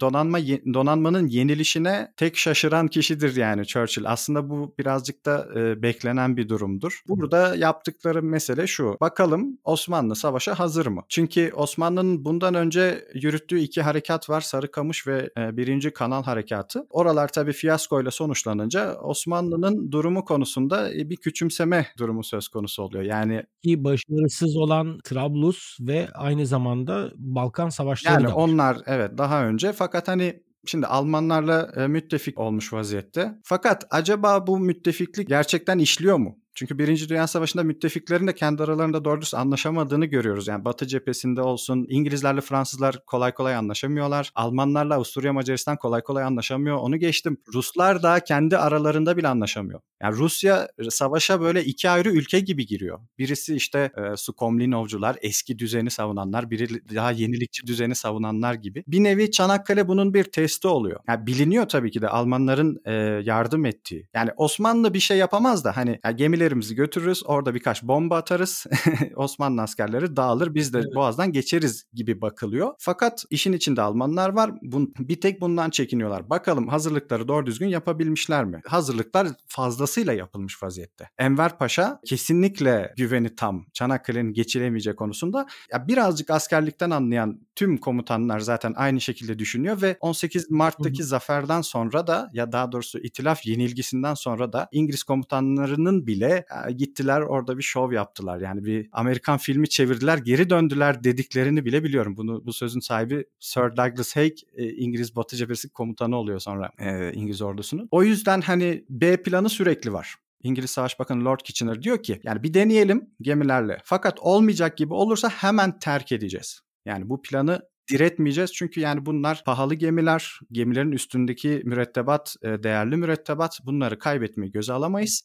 donanma 0.00 0.38
donanmanın 0.74 1.26
yenilişine 1.26 2.12
tek 2.16 2.36
şaşıran 2.36 2.88
kişidir 2.88 3.36
yani 3.36 3.66
Churchill. 3.66 4.04
Aslında 4.06 4.50
bu 4.50 4.74
birazcık 4.78 5.26
da 5.26 5.48
e, 5.56 5.82
beklenen 5.82 6.36
bir 6.36 6.48
durumdur. 6.48 7.02
Burada 7.08 7.56
yaptıkları 7.56 8.22
mesele 8.22 8.66
şu. 8.66 8.96
Bakalım 9.00 9.58
Osmanlı 9.64 10.16
savaşa 10.16 10.58
hazır 10.58 10.86
mı? 10.86 11.02
Çünkü 11.08 11.52
Osmanlı'nın 11.54 12.24
bundan 12.24 12.54
önce 12.54 13.04
yürüttüğü 13.14 13.58
iki 13.58 13.82
harekat 13.82 14.30
var. 14.30 14.40
Sarıkamış 14.40 15.06
ve 15.06 15.30
e, 15.38 15.56
birinci 15.56 15.90
Kanal 15.90 16.22
Harekatı. 16.22 16.86
Oralar 16.90 17.28
tabii 17.28 17.52
fiyaskoyla 17.52 18.10
sonuçlanınca 18.10 18.94
Osmanlı'nın 18.94 19.92
durumu 19.92 20.24
konusunda 20.24 20.89
bir 20.94 21.16
küçümseme 21.16 21.86
durumu 21.98 22.24
söz 22.24 22.48
konusu 22.48 22.82
oluyor. 22.82 23.04
Yani 23.04 23.42
ki 23.62 23.84
başarısız 23.84 24.56
olan 24.56 24.98
Trablus 25.04 25.76
ve 25.80 26.08
aynı 26.14 26.46
zamanda 26.46 27.10
Balkan 27.16 27.68
savaşları 27.68 28.14
yani 28.14 28.24
da 28.24 28.28
var. 28.28 28.34
onlar 28.36 28.78
evet 28.86 29.18
daha 29.18 29.46
önce 29.46 29.72
fakat 29.72 30.08
hani 30.08 30.42
Şimdi 30.66 30.86
Almanlarla 30.86 31.88
müttefik 31.88 32.38
olmuş 32.38 32.72
vaziyette. 32.72 33.32
Fakat 33.44 33.86
acaba 33.90 34.46
bu 34.46 34.58
müttefiklik 34.58 35.28
gerçekten 35.28 35.78
işliyor 35.78 36.16
mu? 36.16 36.38
Çünkü 36.54 36.78
Birinci 36.78 37.08
Dünya 37.08 37.26
Savaşı'nda 37.26 37.62
müttefiklerin 37.62 38.26
de 38.26 38.34
kendi 38.34 38.62
aralarında 38.62 39.04
doğru 39.04 39.20
anlaşamadığını 39.34 40.06
görüyoruz. 40.06 40.48
Yani 40.48 40.64
Batı 40.64 40.86
cephesinde 40.86 41.42
olsun 41.42 41.86
İngilizlerle 41.88 42.40
Fransızlar 42.40 43.04
kolay 43.06 43.34
kolay 43.34 43.54
anlaşamıyorlar. 43.54 44.32
Almanlarla 44.34 44.94
Avusturya 44.94 45.32
Macaristan 45.32 45.76
kolay 45.76 46.02
kolay 46.02 46.24
anlaşamıyor. 46.24 46.76
Onu 46.76 46.96
geçtim. 46.96 47.36
Ruslar 47.54 48.02
da 48.02 48.20
kendi 48.20 48.58
aralarında 48.58 49.16
bile 49.16 49.28
anlaşamıyor. 49.28 49.80
Yani 50.02 50.16
Rusya 50.16 50.68
savaşa 50.90 51.40
böyle 51.40 51.64
iki 51.64 51.90
ayrı 51.90 52.10
ülke 52.10 52.40
gibi 52.40 52.66
giriyor. 52.66 52.98
Birisi 53.18 53.56
işte 53.56 53.92
e, 53.96 54.16
Sukomlinovcular, 54.16 55.16
eski 55.22 55.58
düzeni 55.58 55.90
savunanlar, 55.90 56.50
biri 56.50 56.68
daha 56.94 57.10
yenilikçi 57.10 57.66
düzeni 57.66 57.94
savunanlar 57.94 58.54
gibi. 58.54 58.84
Bir 58.86 59.04
nevi 59.04 59.30
Çanakkale 59.30 59.88
bunun 59.88 60.14
bir 60.14 60.24
testi 60.24 60.68
oluyor. 60.68 61.00
Yani 61.08 61.26
biliniyor 61.26 61.68
tabii 61.68 61.90
ki 61.90 62.02
de 62.02 62.08
Almanların 62.08 62.80
e, 62.84 62.92
yardım 63.24 63.66
ettiği. 63.66 64.08
Yani 64.14 64.30
Osmanlı 64.36 64.94
bir 64.94 65.00
şey 65.00 65.18
yapamaz 65.18 65.64
da 65.64 65.76
hani 65.76 66.00
yani 66.04 66.16
gemilerimizi 66.40 66.74
götürürüz, 66.74 67.22
orada 67.26 67.54
birkaç 67.54 67.82
bomba 67.82 68.16
atarız. 68.16 68.66
Osmanlı 69.16 69.62
askerleri 69.62 70.16
dağılır, 70.16 70.54
biz 70.54 70.74
de 70.74 70.78
evet. 70.78 70.94
boğazdan 70.94 71.32
geçeriz 71.32 71.84
gibi 71.94 72.20
bakılıyor. 72.20 72.74
Fakat 72.78 73.24
işin 73.30 73.52
içinde 73.52 73.82
Almanlar 73.82 74.28
var. 74.30 74.50
Bun, 74.62 74.94
bir 74.98 75.20
tek 75.20 75.40
bundan 75.40 75.70
çekiniyorlar. 75.70 76.30
Bakalım 76.30 76.68
hazırlıkları 76.68 77.28
doğru 77.28 77.46
düzgün 77.46 77.68
yapabilmişler 77.68 78.44
mi? 78.44 78.60
Hazırlıklar 78.66 79.28
fazla 79.46 79.70
fazlasıyla 79.70 80.12
yapılmış 80.12 80.62
vaziyette. 80.62 81.08
Enver 81.18 81.58
Paşa 81.58 82.00
kesinlikle 82.06 82.94
güveni 82.96 83.36
tam 83.36 83.66
Çanakkale'nin 83.72 84.32
geçilemeyecek 84.32 84.96
konusunda. 84.96 85.46
Ya 85.72 85.88
birazcık 85.88 86.30
askerlikten 86.30 86.90
anlayan 86.90 87.40
tüm 87.54 87.78
komutanlar 87.78 88.40
zaten 88.40 88.74
aynı 88.76 89.00
şekilde 89.00 89.38
düşünüyor 89.38 89.82
ve 89.82 89.96
18 90.00 90.50
Mart'taki 90.50 91.04
zaferden 91.04 91.60
sonra 91.60 92.06
da 92.06 92.30
ya 92.32 92.52
daha 92.52 92.72
doğrusu 92.72 92.98
itilaf 92.98 93.46
yenilgisinden 93.46 94.14
sonra 94.14 94.52
da 94.52 94.68
İngiliz 94.72 95.02
komutanlarının 95.02 96.06
bile 96.06 96.29
gittiler 96.76 97.20
orada 97.20 97.58
bir 97.58 97.62
şov 97.62 97.92
yaptılar. 97.92 98.40
Yani 98.40 98.64
bir 98.64 98.88
Amerikan 98.92 99.38
filmi 99.38 99.68
çevirdiler, 99.68 100.18
geri 100.18 100.50
döndüler 100.50 101.04
dediklerini 101.04 101.64
bile 101.64 101.84
biliyorum. 101.84 102.16
Bunu 102.16 102.46
bu 102.46 102.52
sözün 102.52 102.80
sahibi 102.80 103.24
Sir 103.38 103.76
Douglas 103.76 104.16
Haig 104.16 104.32
İngiliz 104.56 105.16
Batı 105.16 105.36
Cephesi 105.36 105.68
komutanı 105.68 106.16
oluyor 106.16 106.38
sonra 106.38 106.70
İngiliz 107.12 107.42
ordusunun. 107.42 107.88
O 107.90 108.02
yüzden 108.02 108.40
hani 108.40 108.84
B 108.88 109.22
planı 109.22 109.48
sürekli 109.48 109.92
var. 109.92 110.14
İngiliz 110.42 110.70
Savaş 110.70 110.98
Bakanı 110.98 111.24
Lord 111.24 111.40
Kitchener 111.44 111.82
diyor 111.82 112.02
ki 112.02 112.20
yani 112.24 112.42
bir 112.42 112.54
deneyelim 112.54 113.10
gemilerle. 113.20 113.78
Fakat 113.84 114.20
olmayacak 114.20 114.76
gibi 114.76 114.94
olursa 114.94 115.28
hemen 115.28 115.78
terk 115.78 116.12
edeceğiz. 116.12 116.60
Yani 116.84 117.08
bu 117.08 117.22
planı 117.22 117.62
diretmeyeceğiz 117.90 118.52
çünkü 118.52 118.80
yani 118.80 119.06
bunlar 119.06 119.42
pahalı 119.46 119.74
gemiler, 119.74 120.40
gemilerin 120.52 120.92
üstündeki 120.92 121.62
mürettebat 121.64 122.34
değerli 122.42 122.96
mürettebat 122.96 123.58
bunları 123.64 123.98
kaybetmeyi 123.98 124.52
göze 124.52 124.72
alamayız. 124.72 125.22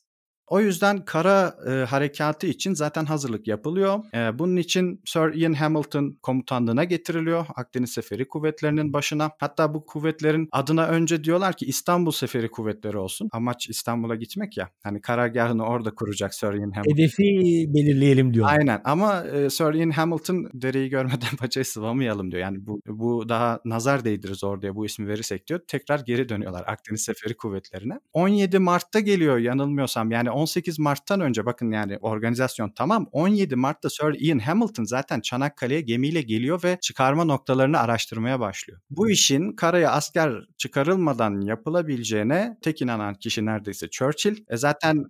O 0.47 0.59
yüzden 0.59 1.05
kara 1.05 1.55
e, 1.67 1.71
harekatı 1.71 2.47
için 2.47 2.73
zaten 2.73 3.05
hazırlık 3.05 3.47
yapılıyor. 3.47 3.99
E, 4.13 4.39
bunun 4.39 4.55
için 4.55 5.01
Sir 5.05 5.33
Ian 5.41 5.53
Hamilton 5.53 6.17
komutanlığına 6.21 6.83
getiriliyor. 6.83 7.45
Akdeniz 7.55 7.91
Seferi 7.91 8.27
Kuvvetleri'nin 8.27 8.93
başına. 8.93 9.31
Hatta 9.39 9.73
bu 9.73 9.85
kuvvetlerin 9.85 10.49
adına 10.51 10.87
önce 10.87 11.23
diyorlar 11.23 11.53
ki 11.53 11.65
İstanbul 11.65 12.11
Seferi 12.11 12.51
Kuvvetleri 12.51 12.97
olsun. 12.97 13.29
Amaç 13.31 13.69
İstanbul'a 13.69 14.15
gitmek 14.15 14.57
ya. 14.57 14.69
Hani 14.83 15.01
karargahını 15.01 15.65
orada 15.65 15.95
kuracak 15.95 16.33
Sir 16.33 16.47
Ian 16.47 16.71
Hamilton. 16.71 16.91
Hedefi 16.91 17.23
belirleyelim 17.73 18.33
diyor. 18.33 18.47
Aynen 18.49 18.81
ama 18.83 19.23
e, 19.23 19.49
Sir 19.49 19.73
Ian 19.73 19.89
Hamilton 19.89 20.49
dereyi 20.53 20.89
görmeden 20.89 21.35
paçayı 21.39 21.65
sıvamayalım 21.65 22.31
diyor. 22.31 22.41
Yani 22.41 22.57
bu, 22.67 22.81
bu 22.87 23.29
daha 23.29 23.59
nazar 23.65 24.05
değdiririz 24.05 24.43
oraya 24.43 24.75
bu 24.75 24.85
ismi 24.85 25.07
verirsek 25.07 25.47
diyor. 25.47 25.59
Tekrar 25.67 25.99
geri 25.99 26.29
dönüyorlar 26.29 26.63
Akdeniz 26.67 27.01
Seferi 27.01 27.37
Kuvvetleri'ne. 27.37 27.99
17 28.13 28.59
Mart'ta 28.59 28.99
geliyor 28.99 29.37
yanılmıyorsam. 29.37 30.11
Yani 30.11 30.31
18 30.35 30.79
Mart'tan 30.79 31.21
önce 31.21 31.45
bakın 31.45 31.71
yani 31.71 31.97
organizasyon 31.97 32.69
tamam 32.69 33.07
17 33.11 33.55
Mart'ta 33.55 33.89
Sir 33.89 34.15
Ian 34.19 34.39
Hamilton 34.39 34.83
zaten 34.83 35.21
Çanakkale'ye 35.21 35.81
gemiyle 35.81 36.21
geliyor 36.21 36.63
ve 36.63 36.77
çıkarma 36.81 37.23
noktalarını 37.23 37.79
araştırmaya 37.79 38.39
başlıyor. 38.39 38.79
Bu 38.89 39.09
işin 39.09 39.51
karaya 39.51 39.91
asker 39.91 40.33
çıkarılmadan 40.57 41.41
yapılabileceğine 41.41 42.57
tek 42.61 42.81
inanan 42.81 43.13
kişi 43.13 43.45
neredeyse 43.45 43.89
Churchill. 43.89 44.37
E 44.49 44.57
zaten 44.57 45.05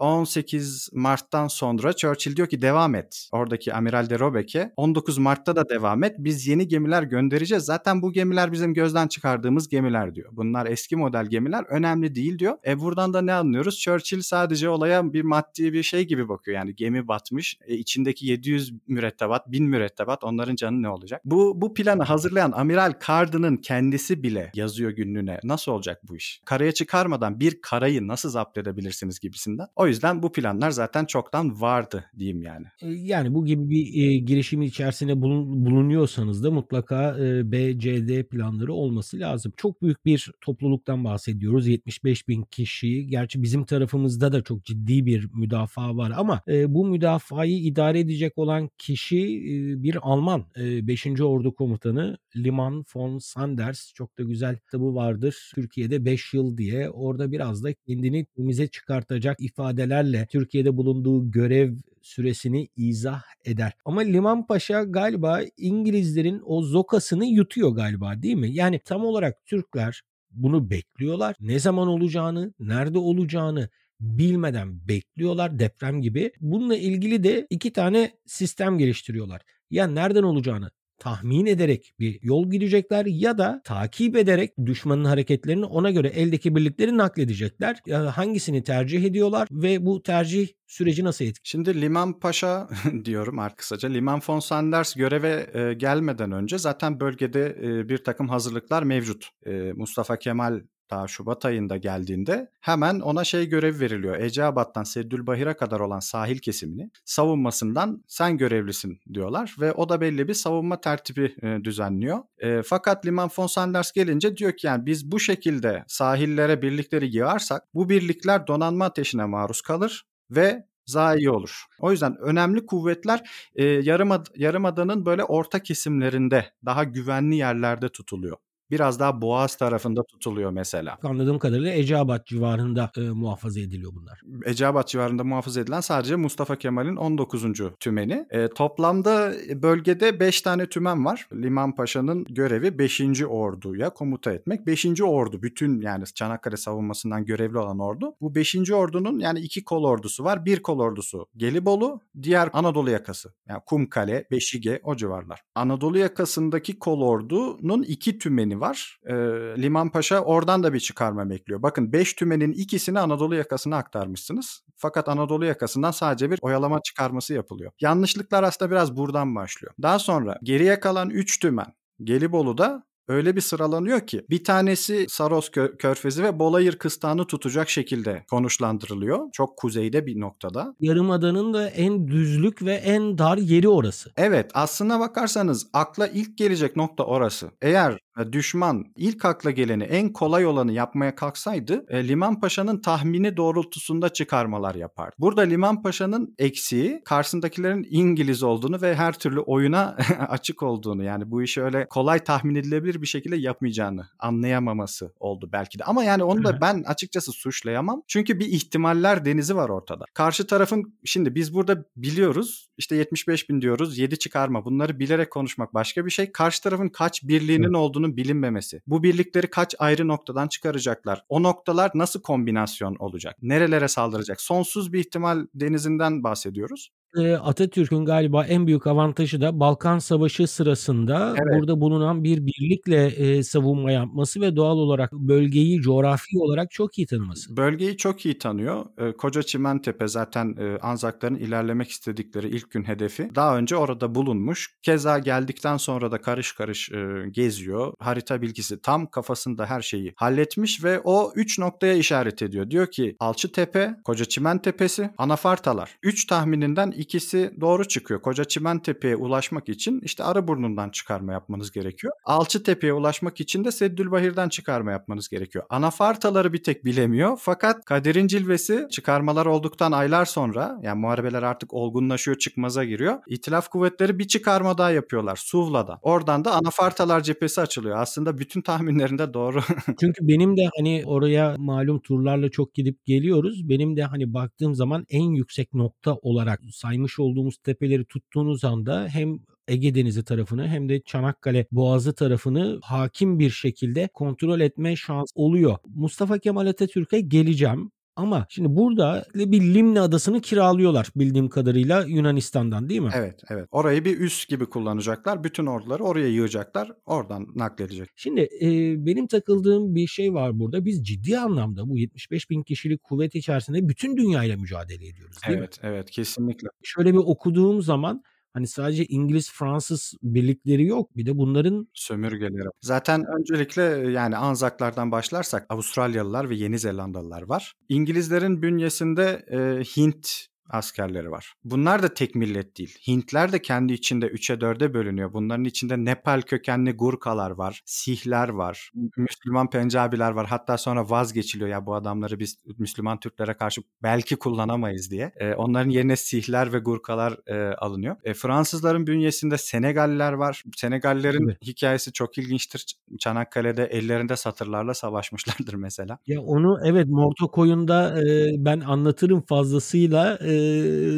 18 0.00 0.88
Mart'tan 0.92 1.48
sonra 1.48 1.92
Churchill 1.92 2.36
diyor 2.36 2.48
ki 2.48 2.62
devam 2.62 2.94
et. 2.94 3.28
Oradaki 3.32 3.74
Amiral 3.74 4.10
de 4.10 4.18
Robek'e 4.18 4.72
19 4.76 5.18
Mart'ta 5.18 5.56
da 5.56 5.68
devam 5.68 6.04
et. 6.04 6.14
Biz 6.18 6.46
yeni 6.46 6.68
gemiler 6.68 7.02
göndereceğiz. 7.02 7.64
Zaten 7.64 8.02
bu 8.02 8.12
gemiler 8.12 8.52
bizim 8.52 8.74
gözden 8.74 9.08
çıkardığımız 9.08 9.68
gemiler 9.68 10.14
diyor. 10.14 10.30
Bunlar 10.32 10.66
eski 10.66 10.96
model 10.96 11.26
gemiler. 11.26 11.64
Önemli 11.68 12.14
değil 12.14 12.38
diyor. 12.38 12.58
E 12.66 12.80
buradan 12.80 13.12
da 13.12 13.22
ne 13.22 13.32
anlıyoruz? 13.32 13.80
Churchill 13.80 14.22
sadece 14.22 14.68
olaya 14.68 15.12
bir 15.12 15.22
maddi 15.22 15.72
bir 15.72 15.82
şey 15.82 16.06
gibi 16.06 16.28
bakıyor. 16.28 16.56
Yani 16.56 16.74
gemi 16.76 17.08
batmış. 17.08 17.58
E, 17.66 17.74
içindeki 17.74 18.26
700 18.26 18.72
mürettebat, 18.88 19.52
1000 19.52 19.64
mürettebat 19.64 20.24
onların 20.24 20.56
canı 20.56 20.82
ne 20.82 20.88
olacak? 20.88 21.20
Bu 21.24 21.60
bu 21.60 21.74
planı 21.74 22.02
hazırlayan 22.02 22.52
Amiral 22.52 22.92
Carden'ın 23.06 23.56
kendisi 23.56 24.22
bile 24.22 24.50
yazıyor 24.54 24.90
günlüğüne. 24.90 25.40
Nasıl 25.44 25.72
olacak 25.72 26.00
bu 26.08 26.16
iş? 26.16 26.40
Karaya 26.44 26.72
çıkarmadan 26.72 27.40
bir 27.40 27.60
karayı 27.60 28.08
nasıl 28.08 28.30
zapt 28.30 28.58
edebilirsiniz 28.58 29.20
gibisinden. 29.20 29.66
O 29.76 29.89
yüzden 29.90 30.22
bu 30.22 30.32
planlar 30.32 30.70
zaten 30.70 31.04
çoktan 31.04 31.60
vardı 31.60 32.04
diyeyim 32.18 32.42
yani. 32.42 32.66
Yani 32.82 33.34
bu 33.34 33.44
gibi 33.44 33.70
bir 33.70 34.02
e, 34.02 34.18
girişimin 34.18 34.66
içerisinde 34.66 35.22
bulun, 35.22 35.66
bulunuyorsanız 35.66 36.44
da 36.44 36.50
mutlaka 36.50 37.18
e, 37.18 37.52
BCD 37.52 38.22
planları 38.22 38.72
olması 38.72 39.20
lazım. 39.20 39.52
Çok 39.56 39.82
büyük 39.82 40.04
bir 40.04 40.30
topluluktan 40.40 41.04
bahsediyoruz. 41.04 41.66
75 41.66 42.28
bin 42.28 42.42
kişi. 42.42 43.06
Gerçi 43.06 43.42
bizim 43.42 43.64
tarafımızda 43.64 44.32
da 44.32 44.42
çok 44.42 44.64
ciddi 44.64 45.06
bir 45.06 45.28
müdafaa 45.34 45.96
var 45.96 46.12
ama 46.16 46.42
e, 46.48 46.74
bu 46.74 46.86
müdafayı 46.86 47.58
idare 47.58 48.00
edecek 48.00 48.38
olan 48.38 48.70
kişi 48.78 49.18
e, 49.18 49.82
bir 49.82 49.98
Alman. 50.02 50.44
E, 50.56 50.86
5. 50.86 51.06
Ordu 51.20 51.54
Komutanı 51.54 52.18
Liman 52.36 52.84
von 52.94 53.18
Sanders. 53.18 53.92
Çok 53.94 54.18
da 54.18 54.22
güzel 54.22 54.56
kitabı 54.58 54.94
vardır. 54.94 55.52
Türkiye'de 55.54 56.04
5 56.04 56.34
yıl 56.34 56.56
diye. 56.56 56.90
Orada 56.90 57.32
biraz 57.32 57.64
da 57.64 57.72
kendini 57.72 58.26
temize 58.36 58.66
çıkartacak 58.66 59.36
ifade 59.40 59.79
ifadelerle 59.80 60.26
Türkiye'de 60.26 60.76
bulunduğu 60.76 61.30
görev 61.30 61.74
süresini 62.02 62.68
izah 62.76 63.22
eder. 63.44 63.72
Ama 63.84 64.00
Liman 64.00 64.46
Paşa 64.46 64.84
galiba 64.84 65.40
İngilizlerin 65.56 66.42
o 66.44 66.62
zokasını 66.62 67.26
yutuyor 67.26 67.70
galiba 67.70 68.22
değil 68.22 68.36
mi? 68.36 68.50
Yani 68.52 68.80
tam 68.84 69.04
olarak 69.04 69.46
Türkler 69.46 70.02
bunu 70.30 70.70
bekliyorlar. 70.70 71.36
Ne 71.40 71.58
zaman 71.58 71.88
olacağını, 71.88 72.54
nerede 72.58 72.98
olacağını 72.98 73.68
bilmeden 74.00 74.88
bekliyorlar 74.88 75.58
deprem 75.58 76.02
gibi. 76.02 76.32
Bununla 76.40 76.76
ilgili 76.76 77.24
de 77.24 77.46
iki 77.50 77.72
tane 77.72 78.12
sistem 78.26 78.78
geliştiriyorlar. 78.78 79.42
Ya 79.70 79.86
nereden 79.86 80.22
olacağını 80.22 80.70
tahmin 81.00 81.46
ederek 81.46 81.94
bir 82.00 82.18
yol 82.22 82.50
gidecekler 82.50 83.06
ya 83.06 83.38
da 83.38 83.60
takip 83.64 84.16
ederek 84.16 84.52
düşmanın 84.66 85.04
hareketlerini 85.04 85.64
ona 85.64 85.90
göre 85.90 86.08
eldeki 86.08 86.56
birlikleri 86.56 86.96
nakledecekler. 86.96 87.80
Hangisini 88.14 88.64
tercih 88.64 89.04
ediyorlar 89.04 89.48
ve 89.50 89.86
bu 89.86 90.02
tercih 90.02 90.48
süreci 90.66 91.04
nasıl 91.04 91.24
etkiliyor? 91.24 91.40
Şimdi 91.44 91.80
Liman 91.80 92.20
Paşa 92.20 92.68
diyorum 93.04 93.38
artık 93.38 93.58
kısaca. 93.58 93.88
Liman 93.88 94.20
von 94.28 94.40
Sanders 94.40 94.94
göreve 94.94 95.50
e, 95.54 95.74
gelmeden 95.74 96.32
önce 96.32 96.58
zaten 96.58 97.00
bölgede 97.00 97.56
e, 97.62 97.88
bir 97.88 97.98
takım 97.98 98.28
hazırlıklar 98.28 98.82
mevcut. 98.82 99.28
E, 99.46 99.72
Mustafa 99.72 100.16
Kemal 100.16 100.60
daha 100.90 101.08
Şubat 101.08 101.44
ayında 101.44 101.76
geldiğinde 101.76 102.50
hemen 102.60 103.00
ona 103.00 103.24
şey 103.24 103.48
görev 103.48 103.80
veriliyor. 103.80 104.16
Eceabat'tan 104.16 104.82
Seddülbahir'e 104.82 105.54
kadar 105.54 105.80
olan 105.80 106.00
sahil 106.00 106.38
kesimini 106.38 106.90
savunmasından 107.04 108.04
sen 108.06 108.38
görevlisin 108.38 109.00
diyorlar 109.12 109.56
ve 109.60 109.72
o 109.72 109.88
da 109.88 110.00
belli 110.00 110.28
bir 110.28 110.34
savunma 110.34 110.80
tertibi 110.80 111.34
e, 111.42 111.64
düzenliyor. 111.64 112.18
E, 112.38 112.62
fakat 112.62 113.06
Liman 113.06 113.30
von 113.38 113.46
Sanders 113.46 113.92
gelince 113.92 114.36
diyor 114.36 114.56
ki 114.56 114.66
yani 114.66 114.86
biz 114.86 115.12
bu 115.12 115.20
şekilde 115.20 115.84
sahillere 115.88 116.62
birlikleri 116.62 117.16
yığarsak 117.16 117.62
bu 117.74 117.88
birlikler 117.88 118.46
donanma 118.46 118.84
ateşine 118.84 119.24
maruz 119.24 119.60
kalır 119.60 120.06
ve 120.30 120.66
zayi 120.86 121.30
olur. 121.30 121.64
O 121.78 121.90
yüzden 121.90 122.16
önemli 122.20 122.66
kuvvetler 122.66 123.30
e, 123.54 123.64
yarımad 123.64 124.26
yarımadanın 124.36 125.06
böyle 125.06 125.24
orta 125.24 125.62
kesimlerinde 125.62 126.46
daha 126.64 126.84
güvenli 126.84 127.36
yerlerde 127.36 127.88
tutuluyor 127.88 128.36
biraz 128.70 129.00
daha 129.00 129.20
Boğaz 129.20 129.56
tarafında 129.56 130.02
tutuluyor 130.02 130.50
mesela. 130.50 130.98
Anladığım 131.02 131.38
kadarıyla 131.38 131.72
Eceabat 131.72 132.26
civarında 132.26 132.90
e, 132.96 133.00
muhafaza 133.00 133.60
ediliyor 133.60 133.92
bunlar. 133.94 134.20
Eceabat 134.44 134.88
civarında 134.88 135.24
muhafaza 135.24 135.60
edilen 135.60 135.80
sadece 135.80 136.16
Mustafa 136.16 136.56
Kemal'in 136.56 136.96
19. 136.96 137.44
tümeni. 137.80 138.26
E, 138.30 138.48
toplamda 138.48 139.32
bölgede 139.54 140.20
5 140.20 140.42
tane 140.42 140.66
tümen 140.66 141.04
var. 141.04 141.28
Liman 141.32 141.74
Paşa'nın 141.74 142.24
görevi 142.24 142.78
5. 142.78 143.00
orduya 143.28 143.90
komuta 143.90 144.32
etmek. 144.32 144.66
5. 144.66 144.86
ordu 145.02 145.42
bütün 145.42 145.80
yani 145.80 146.04
Çanakkale 146.14 146.56
savunmasından 146.56 147.24
görevli 147.24 147.58
olan 147.58 147.78
ordu. 147.78 148.14
Bu 148.20 148.34
5. 148.34 148.70
ordunun 148.72 149.18
yani 149.18 149.40
iki 149.40 149.64
kol 149.64 149.84
ordusu 149.84 150.24
var. 150.24 150.44
Bir 150.44 150.62
kol 150.62 150.78
ordusu 150.78 151.26
Gelibolu, 151.36 152.00
diğer 152.22 152.50
Anadolu 152.52 152.90
yakası. 152.90 153.32
Yani 153.48 153.60
Kumkale, 153.66 154.26
Beşige 154.30 154.80
o 154.82 154.96
civarlar. 154.96 155.40
Anadolu 155.54 155.98
yakasındaki 155.98 156.78
kol 156.78 157.00
ordunun 157.00 157.82
iki 157.82 158.18
tümeni 158.18 158.59
var. 158.60 158.98
E, 159.06 159.14
Liman 159.62 159.90
Paşa 159.90 160.20
oradan 160.20 160.62
da 160.62 160.72
bir 160.72 160.80
çıkarma 160.80 161.30
bekliyor. 161.30 161.62
Bakın 161.62 161.92
5 161.92 162.14
tümenin 162.14 162.52
ikisini 162.52 163.00
Anadolu 163.00 163.34
yakasına 163.34 163.76
aktarmışsınız. 163.76 164.64
Fakat 164.76 165.08
Anadolu 165.08 165.44
yakasından 165.44 165.90
sadece 165.90 166.30
bir 166.30 166.38
oyalama 166.42 166.82
çıkarması 166.82 167.34
yapılıyor. 167.34 167.72
Yanlışlıklar 167.80 168.42
aslında 168.42 168.70
biraz 168.70 168.96
buradan 168.96 169.34
başlıyor. 169.34 169.74
Daha 169.82 169.98
sonra 169.98 170.38
geriye 170.42 170.80
kalan 170.80 171.10
3 171.10 171.40
tümen 171.40 171.74
Gelibolu'da 172.04 172.82
öyle 173.10 173.36
bir 173.36 173.40
sıralanıyor 173.40 174.00
ki 174.06 174.22
bir 174.30 174.44
tanesi 174.44 175.06
Saros 175.08 175.48
Kö- 175.48 175.76
Körfezi 175.76 176.22
ve 176.22 176.38
Bolayır 176.38 176.76
Kıstağı'nı 176.76 177.26
tutacak 177.26 177.70
şekilde 177.70 178.24
konuşlandırılıyor. 178.30 179.28
Çok 179.32 179.56
kuzeyde 179.56 180.06
bir 180.06 180.20
noktada. 180.20 180.74
Yarımadanın 180.80 181.54
da 181.54 181.68
en 181.68 182.08
düzlük 182.08 182.62
ve 182.62 182.74
en 182.74 183.18
dar 183.18 183.38
yeri 183.38 183.68
orası. 183.68 184.12
Evet 184.16 184.50
aslına 184.54 185.00
bakarsanız 185.00 185.66
akla 185.72 186.06
ilk 186.06 186.38
gelecek 186.38 186.76
nokta 186.76 187.04
orası. 187.04 187.50
Eğer 187.62 187.98
düşman 188.32 188.84
ilk 188.96 189.24
akla 189.24 189.50
geleni 189.50 189.82
en 189.82 190.12
kolay 190.12 190.46
olanı 190.46 190.72
yapmaya 190.72 191.14
kalksaydı 191.14 191.84
e, 191.88 192.08
Liman 192.08 192.40
Paşa'nın 192.40 192.80
tahmini 192.80 193.36
doğrultusunda 193.36 194.08
çıkarmalar 194.08 194.74
yapardı. 194.74 195.16
Burada 195.18 195.40
Liman 195.40 195.82
Paşa'nın 195.82 196.34
eksiği 196.38 197.02
karşısındakilerin 197.04 197.86
İngiliz 197.90 198.42
olduğunu 198.42 198.82
ve 198.82 198.94
her 198.94 199.18
türlü 199.18 199.40
oyuna 199.40 199.96
açık 200.28 200.62
olduğunu 200.62 201.04
yani 201.04 201.30
bu 201.30 201.42
işi 201.42 201.62
öyle 201.62 201.86
kolay 201.90 202.24
tahmin 202.24 202.54
edilebilir 202.54 202.99
bir 203.02 203.06
şekilde 203.06 203.36
yapmayacağını 203.36 204.06
anlayamaması 204.18 205.12
oldu 205.20 205.48
belki 205.52 205.78
de. 205.78 205.84
Ama 205.84 206.04
yani 206.04 206.24
onu 206.24 206.44
da 206.44 206.60
ben 206.60 206.82
açıkçası 206.86 207.32
suçlayamam. 207.32 208.02
Çünkü 208.08 208.40
bir 208.40 208.46
ihtimaller 208.46 209.24
denizi 209.24 209.56
var 209.56 209.68
ortada. 209.68 210.04
Karşı 210.14 210.46
tarafın 210.46 210.94
şimdi 211.04 211.34
biz 211.34 211.54
burada 211.54 211.84
biliyoruz 211.96 212.70
işte 212.78 212.96
75 212.96 213.50
bin 213.50 213.62
diyoruz 213.62 213.98
7 213.98 214.18
çıkarma 214.18 214.64
bunları 214.64 214.98
bilerek 214.98 215.30
konuşmak 215.30 215.74
başka 215.74 216.06
bir 216.06 216.10
şey. 216.10 216.32
Karşı 216.32 216.62
tarafın 216.62 216.88
kaç 216.88 217.22
birliğinin 217.22 217.72
olduğunu 217.72 218.16
bilinmemesi. 218.16 218.82
Bu 218.86 219.02
birlikleri 219.02 219.46
kaç 219.50 219.74
ayrı 219.78 220.08
noktadan 220.08 220.48
çıkaracaklar? 220.48 221.24
O 221.28 221.42
noktalar 221.42 221.90
nasıl 221.94 222.22
kombinasyon 222.22 222.96
olacak? 222.98 223.36
Nerelere 223.42 223.88
saldıracak? 223.88 224.40
Sonsuz 224.40 224.92
bir 224.92 224.98
ihtimal 224.98 225.46
denizinden 225.54 226.24
bahsediyoruz. 226.24 226.90
Atatürk'ün 227.18 228.04
galiba 228.04 228.44
en 228.44 228.66
büyük 228.66 228.86
avantajı 228.86 229.40
da 229.40 229.60
Balkan 229.60 229.98
Savaşı 229.98 230.46
sırasında 230.46 231.34
evet. 231.36 231.60
burada 231.60 231.80
bulunan 231.80 232.24
bir 232.24 232.46
birlikle 232.46 233.06
e, 233.06 233.42
savunma 233.42 233.92
yapması 233.92 234.40
ve 234.40 234.56
doğal 234.56 234.76
olarak 234.76 235.12
bölgeyi 235.12 235.80
coğrafi 235.80 236.38
olarak 236.38 236.70
çok 236.70 236.98
iyi 236.98 237.06
tanıması. 237.06 237.56
Bölgeyi 237.56 237.96
çok 237.96 238.26
iyi 238.26 238.38
tanıyor. 238.38 238.86
E, 238.98 239.12
Koca 239.12 239.42
Çimentepe 239.42 240.08
zaten 240.08 240.56
e, 240.58 240.78
Anzakların 240.78 241.34
ilerlemek 241.34 241.90
istedikleri 241.90 242.48
ilk 242.48 242.70
gün 242.70 242.84
hedefi. 242.84 243.30
Daha 243.34 243.58
önce 243.58 243.76
orada 243.76 244.14
bulunmuş. 244.14 244.74
Keza 244.82 245.18
geldikten 245.18 245.76
sonra 245.76 246.12
da 246.12 246.20
karış 246.20 246.52
karış 246.52 246.92
e, 246.92 247.28
geziyor. 247.30 247.92
Harita 247.98 248.42
bilgisi 248.42 248.82
tam 248.82 249.06
kafasında 249.06 249.66
her 249.66 249.82
şeyi 249.82 250.12
halletmiş 250.16 250.84
ve 250.84 251.00
o 251.04 251.32
üç 251.34 251.58
noktaya 251.58 251.94
işaret 251.94 252.42
ediyor. 252.42 252.70
Diyor 252.70 252.86
ki 252.86 253.16
Alçıtepe, 253.20 253.94
Koca 254.04 254.24
Çimen 254.24 254.58
Tepesi, 254.58 255.10
Anafartalar. 255.18 255.96
Üç 256.02 256.26
tahmininden 256.26 256.92
ikisi 257.00 257.54
doğru 257.60 257.84
çıkıyor. 257.84 258.22
Koca 258.22 258.44
Çimen 258.44 258.78
Tepe'ye 258.78 259.16
ulaşmak 259.16 259.68
için 259.68 260.00
işte 260.04 260.24
Arıburnu'ndan 260.24 260.90
çıkarma 260.90 261.32
yapmanız 261.32 261.70
gerekiyor. 261.70 262.12
Alçıtepe'ye 262.24 262.92
ulaşmak 262.92 263.40
için 263.40 263.64
de 263.64 263.72
Seddülbahir'den 263.72 264.48
çıkarma 264.48 264.90
yapmanız 264.90 265.28
gerekiyor. 265.28 265.64
Anafartaları 265.70 266.52
bir 266.52 266.62
tek 266.62 266.84
bilemiyor 266.84 267.38
fakat 267.40 267.84
Kader'in 267.84 268.26
cilvesi 268.26 268.86
çıkarmalar 268.90 269.46
olduktan 269.46 269.92
aylar 269.92 270.24
sonra 270.24 270.78
yani 270.82 271.00
muharebeler 271.00 271.42
artık 271.42 271.74
olgunlaşıyor 271.74 272.38
çıkmaza 272.38 272.84
giriyor. 272.84 273.18
İtilaf 273.28 273.68
kuvvetleri 273.68 274.18
bir 274.18 274.28
çıkarma 274.28 274.78
daha 274.78 274.90
yapıyorlar 274.90 275.36
Suvla'da. 275.36 275.98
Oradan 276.02 276.44
da 276.44 276.52
Anafartalar 276.52 277.20
cephesi 277.20 277.60
açılıyor. 277.60 277.96
Aslında 277.96 278.38
bütün 278.38 278.60
tahminlerinde 278.60 279.34
doğru. 279.34 279.60
Çünkü 280.00 280.28
benim 280.28 280.56
de 280.56 280.68
hani 280.78 281.02
oraya 281.06 281.54
malum 281.58 282.00
turlarla 282.00 282.50
çok 282.50 282.74
gidip 282.74 283.06
geliyoruz. 283.06 283.68
Benim 283.68 283.96
de 283.96 284.04
hani 284.04 284.34
baktığım 284.34 284.74
zaman 284.74 285.04
en 285.08 285.30
yüksek 285.30 285.74
nokta 285.74 286.14
olarak 286.14 286.60
saymış 286.90 287.18
olduğumuz 287.18 287.56
tepeleri 287.56 288.04
tuttuğunuz 288.04 288.64
anda 288.64 289.08
hem 289.08 289.38
Ege 289.68 289.94
Denizi 289.94 290.24
tarafını 290.24 290.68
hem 290.68 290.88
de 290.88 291.00
Çanakkale 291.00 291.66
Boğazı 291.72 292.14
tarafını 292.14 292.78
hakim 292.82 293.38
bir 293.38 293.50
şekilde 293.50 294.08
kontrol 294.14 294.60
etme 294.60 294.96
şans 294.96 295.30
oluyor. 295.34 295.76
Mustafa 295.94 296.38
Kemal 296.38 296.66
Atatürk'e 296.66 297.20
geleceğim. 297.20 297.90
Ama 298.20 298.46
şimdi 298.48 298.76
burada 298.76 299.24
bir 299.34 299.74
Limne 299.74 300.00
adasını 300.00 300.40
kiralıyorlar 300.40 301.08
bildiğim 301.16 301.48
kadarıyla 301.48 302.04
Yunanistan'dan 302.06 302.88
değil 302.88 303.00
mi? 303.00 303.10
Evet 303.14 303.40
evet. 303.50 303.68
Orayı 303.70 304.04
bir 304.04 304.20
üs 304.20 304.46
gibi 304.46 304.66
kullanacaklar. 304.66 305.44
Bütün 305.44 305.66
orduları 305.66 306.04
oraya 306.04 306.28
yığacaklar. 306.28 306.92
Oradan 307.06 307.46
nakledecek. 307.54 308.08
Şimdi 308.16 308.40
e, 308.40 308.68
benim 309.06 309.26
takıldığım 309.26 309.94
bir 309.94 310.06
şey 310.06 310.34
var 310.34 310.58
burada. 310.58 310.84
Biz 310.84 311.06
ciddi 311.06 311.38
anlamda 311.38 311.88
bu 311.88 311.98
75 311.98 312.50
bin 312.50 312.62
kişilik 312.62 313.02
kuvvet 313.02 313.34
içerisinde 313.34 313.88
bütün 313.88 314.16
dünyayla 314.16 314.56
mücadele 314.56 315.08
ediyoruz 315.08 315.36
değil 315.46 315.58
evet, 315.58 315.82
mi? 315.82 315.88
Evet 315.88 315.94
evet 315.94 316.10
kesinlikle. 316.10 316.68
Şöyle 316.82 317.12
bir 317.12 317.18
okuduğum 317.18 317.82
zaman 317.82 318.22
Hani 318.54 318.66
sadece 318.66 319.04
İngiliz, 319.04 319.50
Fransız 319.52 320.14
birlikleri 320.22 320.86
yok. 320.86 321.16
Bir 321.16 321.26
de 321.26 321.38
bunların 321.38 321.88
sömürgeleri. 321.94 322.68
Zaten 322.80 323.24
öncelikle 323.38 323.82
yani 324.10 324.36
Anzaklardan 324.36 325.12
başlarsak 325.12 325.66
Avustralyalılar 325.68 326.50
ve 326.50 326.54
Yeni 326.54 326.78
Zelandalılar 326.78 327.42
var. 327.42 327.74
İngilizlerin 327.88 328.62
bünyesinde 328.62 329.44
e, 329.50 329.84
Hint 329.84 330.49
askerleri 330.72 331.30
var. 331.30 331.54
Bunlar 331.64 332.02
da 332.02 332.14
tek 332.14 332.34
millet 332.34 332.78
değil. 332.78 332.98
Hintler 333.08 333.52
de 333.52 333.62
kendi 333.62 333.92
içinde 333.92 334.26
3'e 334.26 334.56
4'e 334.56 334.94
bölünüyor. 334.94 335.32
Bunların 335.32 335.64
içinde 335.64 336.04
Nepal 336.04 336.42
kökenli 336.42 336.92
Gurkalar 336.92 337.50
var, 337.50 337.82
Sihler 337.84 338.48
var, 338.48 338.90
Müslüman 339.16 339.70
Pencabiler 339.70 340.30
var. 340.30 340.46
Hatta 340.46 340.78
sonra 340.78 341.10
vazgeçiliyor 341.10 341.70
ya 341.70 341.86
bu 341.86 341.94
adamları 341.94 342.38
biz 342.38 342.56
Müslüman 342.78 343.20
Türklere 343.20 343.54
karşı 343.54 343.82
belki 344.02 344.36
kullanamayız 344.36 345.10
diye. 345.10 345.32
E, 345.36 345.54
onların 345.54 345.90
yerine 345.90 346.16
Sihler 346.16 346.72
ve 346.72 346.78
Gurkalar 346.78 347.36
e, 347.46 347.74
alınıyor. 347.74 348.16
E, 348.24 348.34
Fransızların 348.34 349.06
bünyesinde 349.06 349.58
Senegalliler 349.58 350.32
var. 350.32 350.62
Senegallilerin 350.76 351.48
evet. 351.48 351.62
hikayesi 351.62 352.12
çok 352.12 352.38
ilginçtir. 352.38 352.86
Çanakkale'de 353.18 353.84
ellerinde 353.84 354.36
satırlarla 354.36 354.94
savaşmışlardır 354.94 355.74
mesela. 355.74 356.18
Ya 356.26 356.40
onu 356.40 356.78
evet 356.84 357.06
Morto 357.06 357.50
Koyun'da 357.50 358.22
e, 358.22 358.50
ben 358.58 358.80
anlatırım 358.80 359.40
fazlasıyla 359.40 360.38
e, 360.46 360.59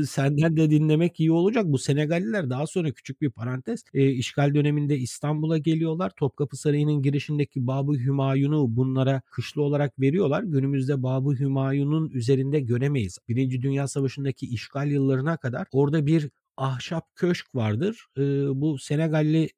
senden 0.06 0.56
de 0.56 0.70
dinlemek 0.70 1.20
iyi 1.20 1.32
olacak. 1.32 1.64
Bu 1.66 1.78
Senegalliler 1.78 2.50
daha 2.50 2.66
sonra 2.66 2.90
küçük 2.92 3.20
bir 3.20 3.30
parantez. 3.30 3.84
E, 3.94 4.10
işgal 4.10 4.54
döneminde 4.54 4.98
İstanbul'a 4.98 5.58
geliyorlar. 5.58 6.12
Topkapı 6.16 6.56
Sarayı'nın 6.56 7.02
girişindeki 7.02 7.66
Babı 7.66 7.92
Hümayun'u 7.92 8.76
bunlara 8.76 9.22
kışlı 9.30 9.62
olarak 9.62 10.00
veriyorlar. 10.00 10.42
Günümüzde 10.42 11.02
Babı 11.02 11.34
Hümayun'un 11.38 12.10
üzerinde 12.10 12.60
göremeyiz. 12.60 13.18
Birinci 13.28 13.62
Dünya 13.62 13.88
Savaşı'ndaki 13.88 14.46
işgal 14.46 14.90
yıllarına 14.90 15.36
kadar 15.36 15.66
orada 15.72 16.06
bir 16.06 16.30
ahşap 16.56 17.16
köşk 17.16 17.54
vardır. 17.54 18.06
E, 18.18 18.22
bu 18.60 18.78
Senegalli 18.78 19.48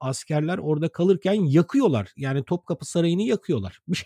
askerler 0.00 0.58
orada 0.58 0.88
kalırken 0.88 1.34
yakıyorlar. 1.34 2.12
Yani 2.16 2.44
Topkapı 2.44 2.84
Sarayı'nı 2.86 3.22
yakıyorlar. 3.22 3.80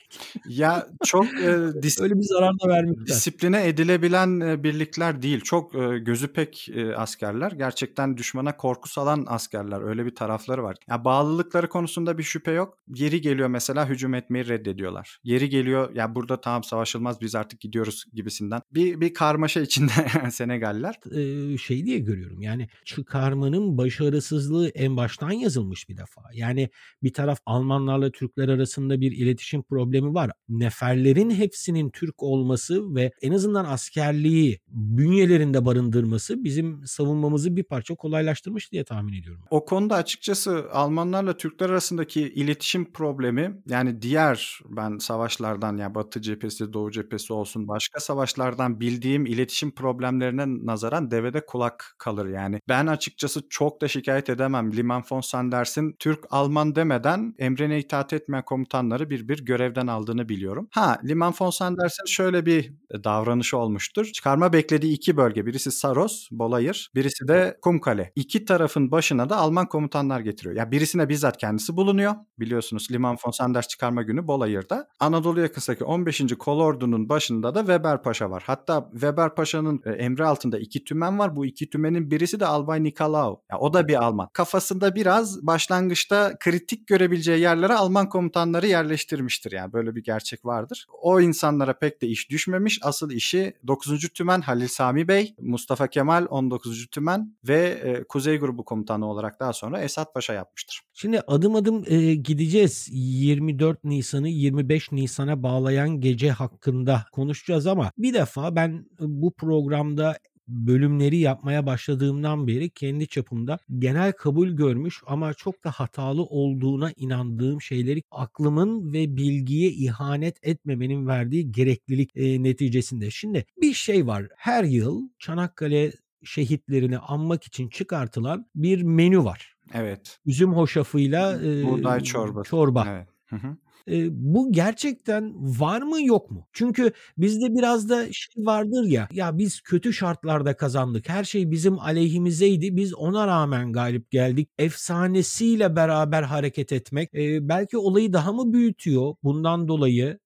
Ya 0.49 0.87
çok 1.05 1.25
e, 1.25 1.49
dis- 1.83 2.03
öyle 2.03 2.15
bir 2.15 2.23
zarar 2.23 2.53
da 2.53 2.69
vermişler. 2.69 3.07
Disipline 3.07 3.69
edilebilen 3.69 4.41
e, 4.41 4.63
birlikler 4.65 5.23
değil. 5.23 5.41
Çok 5.41 5.75
e, 5.75 5.99
gözü 5.99 6.29
pek 6.29 6.69
e, 6.69 6.97
askerler. 6.97 7.53
Gerçekten 7.53 8.17
düşmana 8.17 8.57
korku 8.57 8.89
salan 8.89 9.25
askerler. 9.29 9.83
Öyle 9.83 10.07
bir 10.07 10.15
tarafları 10.15 10.63
var. 10.63 10.77
Ya 10.89 11.05
bağlılıkları 11.05 11.69
konusunda 11.69 12.19
bir 12.19 12.23
şüphe 12.23 12.51
yok. 12.51 12.79
Yeri 12.95 13.21
geliyor 13.21 13.49
mesela 13.49 13.89
hücum 13.89 14.15
etmeyi 14.15 14.49
reddediyorlar. 14.49 15.19
Yeri 15.25 15.49
geliyor 15.49 15.95
ya 15.95 16.15
burada 16.15 16.41
tamam 16.41 16.65
savaşılmaz 16.65 17.21
biz 17.21 17.35
artık 17.35 17.61
gidiyoruz 17.61 18.05
gibisinden. 18.13 18.61
Bir 18.75 19.01
bir 19.01 19.15
karmaşa 19.15 19.61
içinde 19.61 19.93
Senegaller. 20.31 21.01
Ee, 21.15 21.59
şey 21.59 21.87
diye 21.87 21.99
görüyorum. 21.99 22.43
Yani 22.43 22.69
çıkarmanın 22.85 23.79
başarısızlığı 23.79 24.69
en 24.69 24.97
baştan 24.97 25.31
yazılmış 25.43 25.89
bir 25.89 25.97
defa. 25.97 26.23
Yani 26.35 26.71
bir 27.03 27.13
taraf 27.13 27.39
Almanlarla 27.47 28.11
Türkler 28.11 28.49
arasında 28.49 29.01
bir 29.01 29.13
iletişim 29.13 29.63
problemi 29.63 30.15
var. 30.15 30.31
Neferlerin 30.49 31.31
hepsinin 31.31 31.91
Türk 31.91 32.23
olması 32.23 32.95
ve 32.95 33.13
en 33.23 33.33
azından 33.33 33.65
askerliği 33.65 34.61
bünyelerinde 34.69 35.65
barındırması 35.65 36.45
bizim 36.45 36.87
savunmamızı 36.87 37.57
bir 37.57 37.65
parça 37.65 37.95
kolaylaştırmış 37.95 38.73
diye 38.73 38.85
tahmin 38.85 39.13
ediyorum. 39.13 39.45
O 39.51 39.65
konuda 39.65 39.95
açıkçası 39.95 40.65
Almanlarla 40.73 41.37
Türkler 41.37 41.71
arasındaki 41.71 42.21
iletişim 42.21 42.93
problemi 42.93 43.63
yani 43.69 44.03
diğer 44.03 44.61
ben 44.69 44.99
savaşlardan 44.99 45.77
yani 45.77 45.95
Batı 45.95 46.21
cephesi, 46.21 46.73
Doğu 46.73 46.91
cephesi 46.91 47.33
olsun 47.33 47.69
başka 47.69 48.01
savaşlardan 48.01 48.81
bildiğim 48.81 49.27
iletişim 49.27 49.71
problemlerine 49.75 50.45
nazaran 50.67 51.11
devede 51.11 51.47
kulak 51.47 51.95
kalır 51.99 52.29
yani. 52.29 52.61
Ben 52.69 52.87
açıkçası 52.87 53.43
çok 53.51 53.81
da 53.81 53.89
şikayet 53.89 54.31
edemem. 54.31 54.73
Liman 54.73 55.03
von 55.11 55.21
Sanders'in 55.33 55.97
Türk-Alman 55.99 56.75
demeden 56.75 57.35
emrine 57.39 57.79
itaat 57.79 58.13
etmeyen 58.13 58.45
komutanları 58.45 59.11
bir 59.11 59.29
bir 59.29 59.45
görevden 59.45 59.87
aldığını 59.87 60.29
biliyorum. 60.29 60.69
Ha 60.73 60.99
Liman 61.05 61.35
von 61.41 61.51
Sanders'in 61.51 62.07
şöyle 62.07 62.47
bir 62.47 62.75
davranışı 63.05 63.59
olmuştur. 63.59 64.05
Çıkarma 64.05 64.53
beklediği 64.53 64.93
iki 64.93 65.17
bölge. 65.17 65.47
Birisi 65.47 65.71
Saros, 65.71 66.29
Bolayır. 66.31 66.91
Birisi 66.95 67.29
de 67.29 67.59
Kumkale. 67.63 68.13
İki 68.17 68.45
tarafın 68.45 68.91
başına 68.91 69.29
da 69.31 69.37
Alman 69.37 69.69
komutanlar 69.69 70.21
getiriyor. 70.21 70.57
Ya 70.57 70.63
yani 70.63 70.73
birisine 70.73 71.09
bizzat 71.09 71.37
kendisi 71.37 71.77
bulunuyor. 71.77 72.15
Biliyorsunuz 72.39 72.89
Liman 72.91 73.17
von 73.27 73.31
Sanders 73.31 73.69
çıkarma 73.69 74.03
günü 74.03 74.27
Bolayır'da. 74.27 74.89
Anadolu 75.01 75.41
yakasındaki 75.41 75.85
15. 75.85 76.23
kolordunun 76.39 77.09
başında 77.09 77.55
da 77.55 77.61
Weber 77.61 78.03
Paşa 78.03 78.31
var. 78.31 78.43
Hatta 78.47 78.89
Weber 78.93 79.35
Paşa'nın 79.35 79.83
e, 79.85 79.91
emri 79.91 80.25
altında 80.25 80.59
iki 80.59 80.85
tümen 80.85 81.19
var. 81.19 81.37
Bu 81.37 81.47
iki 81.47 81.71
tümenin 81.71 82.11
birisi 82.11 82.41
de 82.41 82.47
Albay 82.47 82.83
Nikolau. 82.83 83.43
Yani 83.51 83.61
o 83.61 83.75
da 83.75 83.89
bir 83.89 84.05
Alman. 84.05 84.29
Kafasında 84.33 84.95
biraz 84.95 85.22
başlangıçta 85.43 86.37
kritik 86.41 86.87
görebileceği 86.87 87.41
yerlere 87.41 87.75
Alman 87.75 88.09
komutanları 88.09 88.67
yerleştirmiştir. 88.67 89.53
Yani 89.53 89.73
böyle 89.73 89.95
bir 89.95 90.05
gerçek 90.05 90.45
vardır. 90.45 90.87
O 91.03 91.21
insanlara 91.21 91.79
pek 91.79 92.03
de 92.03 92.07
iş 92.07 92.31
düşmemiş. 92.31 92.79
Asıl 92.83 93.11
işi 93.11 93.55
9. 93.67 94.09
Tümen 94.09 94.41
Halil 94.41 94.69
Sami 94.69 95.09
Bey, 95.09 95.35
Mustafa 95.41 95.87
Kemal 95.87 96.27
19. 96.31 96.87
Tümen 96.87 97.37
ve 97.49 97.59
e, 97.59 98.05
Kuzey 98.05 98.39
Grubu 98.39 98.65
Komutanı 98.65 99.11
olarak 99.11 99.41
daha 99.41 99.53
sonra 99.53 99.81
Esat 99.81 100.15
Paşa 100.15 100.33
yapmıştır. 100.33 100.81
Şimdi 100.93 101.21
adım 101.21 101.55
adım 101.55 101.85
e, 101.87 102.15
gideceğiz. 102.15 102.89
24 102.93 103.85
Nisan'ı 103.85 104.29
25 104.29 104.93
Nisan'a 104.93 105.43
bağlayan 105.43 106.01
gece 106.01 106.31
hakkında 106.31 107.05
konuşacağız 107.13 107.67
ama 107.67 107.91
bir 107.99 108.15
defa 108.15 108.57
ben 108.57 108.87
bu 109.01 109.33
programda 109.35 110.17
bölümleri 110.49 111.17
yapmaya 111.17 111.67
başladığımdan 111.67 112.47
beri 112.47 112.71
kendi 112.71 113.07
çapımda 113.09 113.59
genel 113.79 114.13
kabul 114.13 114.49
görmüş 114.49 115.03
ama 115.07 115.35
çok 115.35 115.65
da 115.65 115.71
hatalı 115.71 116.23
olduğuna 116.23 116.93
inandığım 116.97 117.63
şeyleri 117.63 118.03
aklımın 118.11 118.93
ve 118.93 119.17
bilgiye 119.17 119.71
ihanet 119.71 120.37
etmemenin 120.43 121.07
verdiği 121.07 121.53
gereklilik 121.53 122.11
e, 122.17 122.43
neticesinde. 122.43 123.11
Şimdi 123.11 123.45
bir 123.61 123.75
şey 123.75 124.07
var. 124.07 124.29
Her 124.37 124.65
yıl 124.65 125.09
Çanakkale 125.19 125.93
şehitlerini 126.25 126.99
anmak 126.99 127.45
için 127.45 127.69
çıkartılan 127.69 128.47
bir 128.55 128.83
menü 128.83 129.25
var. 129.25 129.57
Evet. 129.75 130.21
Üzüm 130.27 130.53
hoşafıyla 130.53 131.43
e, 131.43 131.65
buğday 131.65 132.01
çorbası. 132.01 132.51
Çorba. 132.51 132.87
Evet. 132.89 133.09
Hı 133.27 133.37
hı. 133.37 133.57
E, 133.89 134.09
bu 134.11 134.53
gerçekten 134.53 135.35
var 135.61 135.83
mı 135.83 136.03
yok 136.03 136.31
mu? 136.31 136.47
Çünkü 136.53 136.93
bizde 137.19 137.55
biraz 137.55 137.89
da 137.89 138.07
şey 138.13 138.45
vardır 138.47 138.85
ya, 138.85 139.09
ya 139.13 139.39
biz 139.39 139.61
kötü 139.61 139.93
şartlarda 139.93 140.57
kazandık. 140.57 141.09
Her 141.09 141.25
şey 141.25 141.51
bizim 141.51 141.79
aleyhimizeydi. 141.79 142.77
Biz 142.77 142.95
ona 142.95 143.27
rağmen 143.27 143.73
galip 143.73 144.11
geldik. 144.11 144.49
Efsanesiyle 144.59 145.77
beraber 145.77 146.23
hareket 146.23 146.73
etmek 146.73 147.15
e, 147.15 147.49
belki 147.49 147.79
olayı 147.79 148.13
daha 148.13 148.33
mı 148.33 148.53
büyütüyor 148.53 149.15
bundan 149.23 149.69
dolayı? 149.69 150.19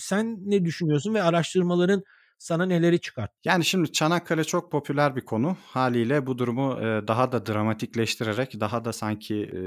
Sen 0.00 0.38
ne 0.50 0.64
düşünüyorsun 0.64 1.14
ve 1.14 1.22
araştırmaların 1.22 2.02
sana 2.38 2.66
neleri 2.66 3.00
çıkart? 3.00 3.30
Yani 3.44 3.64
şimdi 3.64 3.92
Çanakkale 3.92 4.44
çok 4.44 4.72
popüler 4.72 5.16
bir 5.16 5.24
konu. 5.24 5.56
Haliyle 5.66 6.26
bu 6.26 6.38
durumu 6.38 6.80
e, 6.80 7.08
daha 7.08 7.32
da 7.32 7.46
dramatikleştirerek 7.46 8.60
daha 8.60 8.84
da 8.84 8.92
sanki 8.92 9.34
e, 9.34 9.60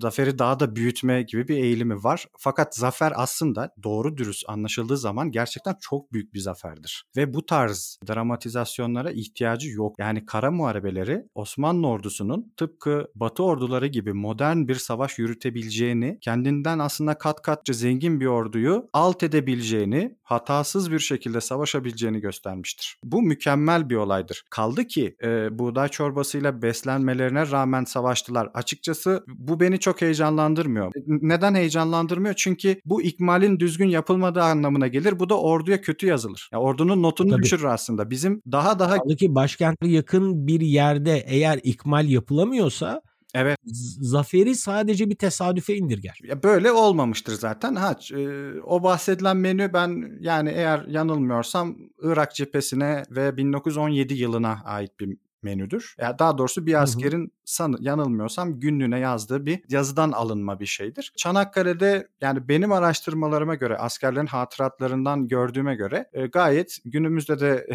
zaferi 0.00 0.38
daha 0.38 0.60
da 0.60 0.76
büyütme 0.76 1.22
gibi 1.22 1.48
bir 1.48 1.56
eğilimi 1.56 2.04
var. 2.04 2.26
Fakat 2.38 2.76
zafer 2.76 3.12
aslında 3.16 3.74
doğru 3.82 4.16
dürüst 4.16 4.44
anlaşıldığı 4.48 4.96
zaman 4.96 5.30
gerçekten 5.30 5.76
çok 5.80 6.12
büyük 6.12 6.34
bir 6.34 6.38
zaferdir. 6.38 7.04
Ve 7.16 7.34
bu 7.34 7.46
tarz 7.46 7.98
dramatizasyonlara 8.08 9.10
ihtiyacı 9.10 9.68
yok. 9.68 9.94
Yani 9.98 10.26
kara 10.26 10.50
muharebeleri 10.50 11.24
Osmanlı 11.34 11.86
ordusunun 11.86 12.52
tıpkı 12.56 13.06
Batı 13.14 13.42
orduları 13.44 13.86
gibi 13.86 14.12
modern 14.12 14.68
bir 14.68 14.74
savaş 14.74 15.18
yürütebileceğini, 15.18 16.18
kendinden 16.20 16.78
aslında 16.78 17.18
kat 17.18 17.42
katça 17.42 17.72
zengin 17.72 18.20
bir 18.20 18.26
orduyu 18.26 18.88
alt 18.92 19.22
edebileceğini, 19.22 20.18
hatasız 20.22 20.92
bir 20.92 20.98
şekilde 20.98 21.40
savaşabileceğini 21.40 22.11
olabileceğini 22.12 22.20
göstermiştir. 22.20 22.96
Bu 23.04 23.22
mükemmel 23.22 23.90
bir 23.90 23.96
olaydır. 23.96 24.44
Kaldı 24.50 24.84
ki 24.84 25.16
e, 25.22 25.58
buğday 25.58 25.88
çorbasıyla 25.88 26.62
beslenmelerine 26.62 27.50
rağmen 27.50 27.84
savaştılar. 27.84 28.48
Açıkçası 28.54 29.24
bu 29.28 29.60
beni 29.60 29.78
çok 29.78 30.02
heyecanlandırmıyor. 30.02 30.92
Neden 31.06 31.54
heyecanlandırmıyor? 31.54 32.34
Çünkü 32.34 32.80
bu 32.84 33.02
ikmalin 33.02 33.60
düzgün 33.60 33.88
yapılmadığı 33.88 34.42
anlamına 34.42 34.88
gelir. 34.88 35.18
Bu 35.18 35.28
da 35.28 35.40
orduya 35.40 35.80
kötü 35.80 36.06
yazılır. 36.06 36.48
Ya 36.52 36.58
ordunun 36.58 37.02
notunu 37.02 37.30
Tabii. 37.30 37.42
düşürür 37.42 37.64
aslında. 37.64 38.10
Bizim 38.10 38.42
daha 38.52 38.78
daha... 38.78 38.96
Kaldı 38.96 39.16
ki 39.16 39.34
başkente 39.34 39.88
yakın 39.88 40.46
bir 40.46 40.60
yerde 40.60 41.24
eğer 41.26 41.60
ikmal 41.62 42.08
yapılamıyorsa 42.08 43.02
Evet. 43.34 43.58
Zaferi 44.00 44.54
sadece 44.54 45.10
bir 45.10 45.14
tesadüfe 45.14 45.76
indirger. 45.76 46.18
Ya 46.24 46.42
böyle 46.42 46.72
olmamıştır 46.72 47.32
zaten. 47.32 47.74
Ha 47.74 47.96
e, 48.14 48.52
o 48.60 48.82
bahsedilen 48.82 49.36
menü 49.36 49.72
ben 49.72 50.18
yani 50.20 50.50
eğer 50.50 50.84
yanılmıyorsam 50.88 51.76
Irak 52.02 52.34
cephesine 52.34 53.02
ve 53.10 53.36
1917 53.36 54.14
yılına 54.14 54.62
ait 54.64 55.00
bir 55.00 55.16
menüdür. 55.42 55.94
Ya 55.98 56.18
daha 56.18 56.38
doğrusu 56.38 56.66
bir 56.66 56.82
askerin 56.82 57.32
san, 57.44 57.76
yanılmıyorsam 57.80 58.60
günlüğüne 58.60 58.98
yazdığı 58.98 59.46
bir 59.46 59.62
yazıdan 59.68 60.12
alınma 60.12 60.60
bir 60.60 60.66
şeydir. 60.66 61.12
Çanakkale'de 61.16 62.08
yani 62.20 62.48
benim 62.48 62.72
araştırmalarıma 62.72 63.54
göre 63.54 63.76
askerlerin 63.76 64.26
hatıratlarından 64.26 65.28
gördüğüme 65.28 65.74
göre 65.74 66.08
e, 66.12 66.26
gayet 66.26 66.78
günümüzde 66.84 67.40
de 67.40 67.66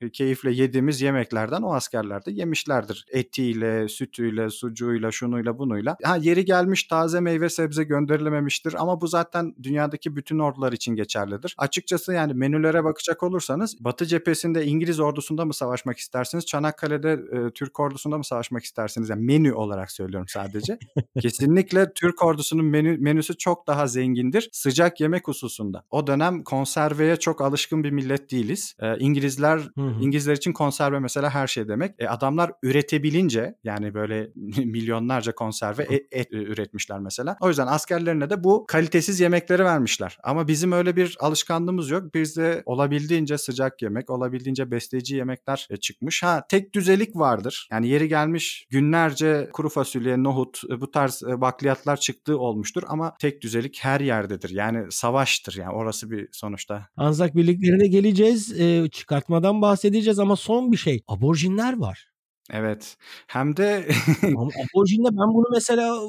keyifle 0.12 0.52
yediğimiz 0.52 1.00
yemeklerden 1.00 1.62
o 1.62 1.74
askerler 1.74 2.24
de 2.24 2.30
yemişlerdir. 2.30 3.06
Etiyle, 3.10 3.88
sütüyle, 3.88 4.50
sucuğuyla, 4.50 5.10
şunuyla, 5.10 5.58
bunuyla. 5.58 5.96
Ha 6.02 6.16
yeri 6.16 6.44
gelmiş 6.44 6.84
taze 6.84 7.20
meyve 7.20 7.48
sebze 7.48 7.84
gönderilememiştir 7.84 8.74
ama 8.78 9.00
bu 9.00 9.06
zaten 9.06 9.54
dünyadaki 9.62 10.16
bütün 10.16 10.38
ordular 10.38 10.72
için 10.72 10.96
geçerlidir. 10.96 11.54
Açıkçası 11.58 12.12
yani 12.12 12.34
menülere 12.34 12.84
bakacak 12.84 13.22
olursanız 13.22 13.84
Batı 13.84 14.06
cephesinde 14.06 14.66
İngiliz 14.66 15.00
ordusunda 15.00 15.44
mı 15.44 15.54
savaşmak 15.54 15.98
istersiniz? 15.98 16.46
Çanakkale'de 16.46 17.09
e, 17.12 17.50
Türk 17.54 17.80
ordusunda 17.80 18.18
mı 18.18 18.24
savaşmak 18.24 18.64
istersiniz? 18.64 19.08
Yani 19.08 19.24
menü 19.24 19.52
olarak 19.52 19.92
söylüyorum 19.92 20.28
sadece. 20.28 20.78
Kesinlikle 21.20 21.92
Türk 21.94 22.24
ordusunun 22.24 22.64
menü, 22.64 22.96
menüsü 22.98 23.38
çok 23.38 23.66
daha 23.66 23.86
zengindir 23.86 24.48
sıcak 24.52 25.00
yemek 25.00 25.28
hususunda. 25.28 25.84
O 25.90 26.06
dönem 26.06 26.44
konserveye 26.44 27.16
çok 27.16 27.40
alışkın 27.40 27.84
bir 27.84 27.90
millet 27.90 28.30
değiliz. 28.30 28.74
Ee, 28.80 28.98
İngilizler 28.98 29.58
hı 29.58 29.80
hı. 29.80 30.02
İngilizler 30.02 30.36
için 30.36 30.52
konserve 30.52 30.98
mesela 30.98 31.30
her 31.30 31.46
şey 31.46 31.68
demek. 31.68 31.94
E, 31.98 32.08
adamlar 32.08 32.52
üretebilince 32.62 33.54
yani 33.64 33.94
böyle 33.94 34.30
milyonlarca 34.64 35.34
konserve 35.34 35.82
et, 35.82 36.06
et 36.12 36.28
üretmişler 36.32 36.98
mesela. 36.98 37.36
O 37.40 37.48
yüzden 37.48 37.66
askerlerine 37.66 38.30
de 38.30 38.44
bu 38.44 38.64
kalitesiz 38.68 39.20
yemekleri 39.20 39.64
vermişler. 39.64 40.18
Ama 40.22 40.48
bizim 40.48 40.72
öyle 40.72 40.96
bir 40.96 41.16
alışkanlığımız 41.20 41.90
yok. 41.90 42.14
Bizde 42.14 42.62
olabildiğince 42.66 43.38
sıcak 43.38 43.82
yemek, 43.82 44.10
olabildiğince 44.10 44.70
besleyici 44.70 45.16
yemekler 45.16 45.66
e, 45.70 45.76
çıkmış. 45.76 46.22
Ha 46.22 46.44
tek 46.48 46.72
düzelik 47.00 47.16
vardır. 47.16 47.68
Yani 47.72 47.88
yeri 47.88 48.08
gelmiş 48.08 48.66
günler 48.70 49.00
binlerce 49.00 49.48
kuru 49.52 49.68
fasulye, 49.68 50.22
nohut 50.22 50.60
e, 50.70 50.80
bu 50.80 50.90
tarz 50.90 51.22
e, 51.22 51.40
bakliyatlar 51.40 51.96
çıktığı 51.96 52.38
olmuştur 52.38 52.82
ama 52.86 53.14
tek 53.20 53.42
düzelik 53.42 53.78
her 53.82 54.00
yerdedir. 54.00 54.50
Yani 54.50 54.86
savaştır 54.90 55.56
yani 55.56 55.72
orası 55.72 56.10
bir 56.10 56.28
sonuçta. 56.32 56.86
Anzak 56.96 57.36
birliklerine 57.36 57.88
geleceğiz. 57.88 58.60
E, 58.60 58.88
çıkartmadan 58.88 59.62
bahsedeceğiz 59.62 60.18
ama 60.18 60.36
son 60.36 60.72
bir 60.72 60.76
şey. 60.76 61.02
Aborjinler 61.08 61.78
var. 61.78 62.09
Evet. 62.52 62.96
Hem 63.26 63.56
de 63.56 63.86
aborjinle 64.24 65.08
ben 65.08 65.34
bunu 65.34 65.46
mesela 65.52 66.00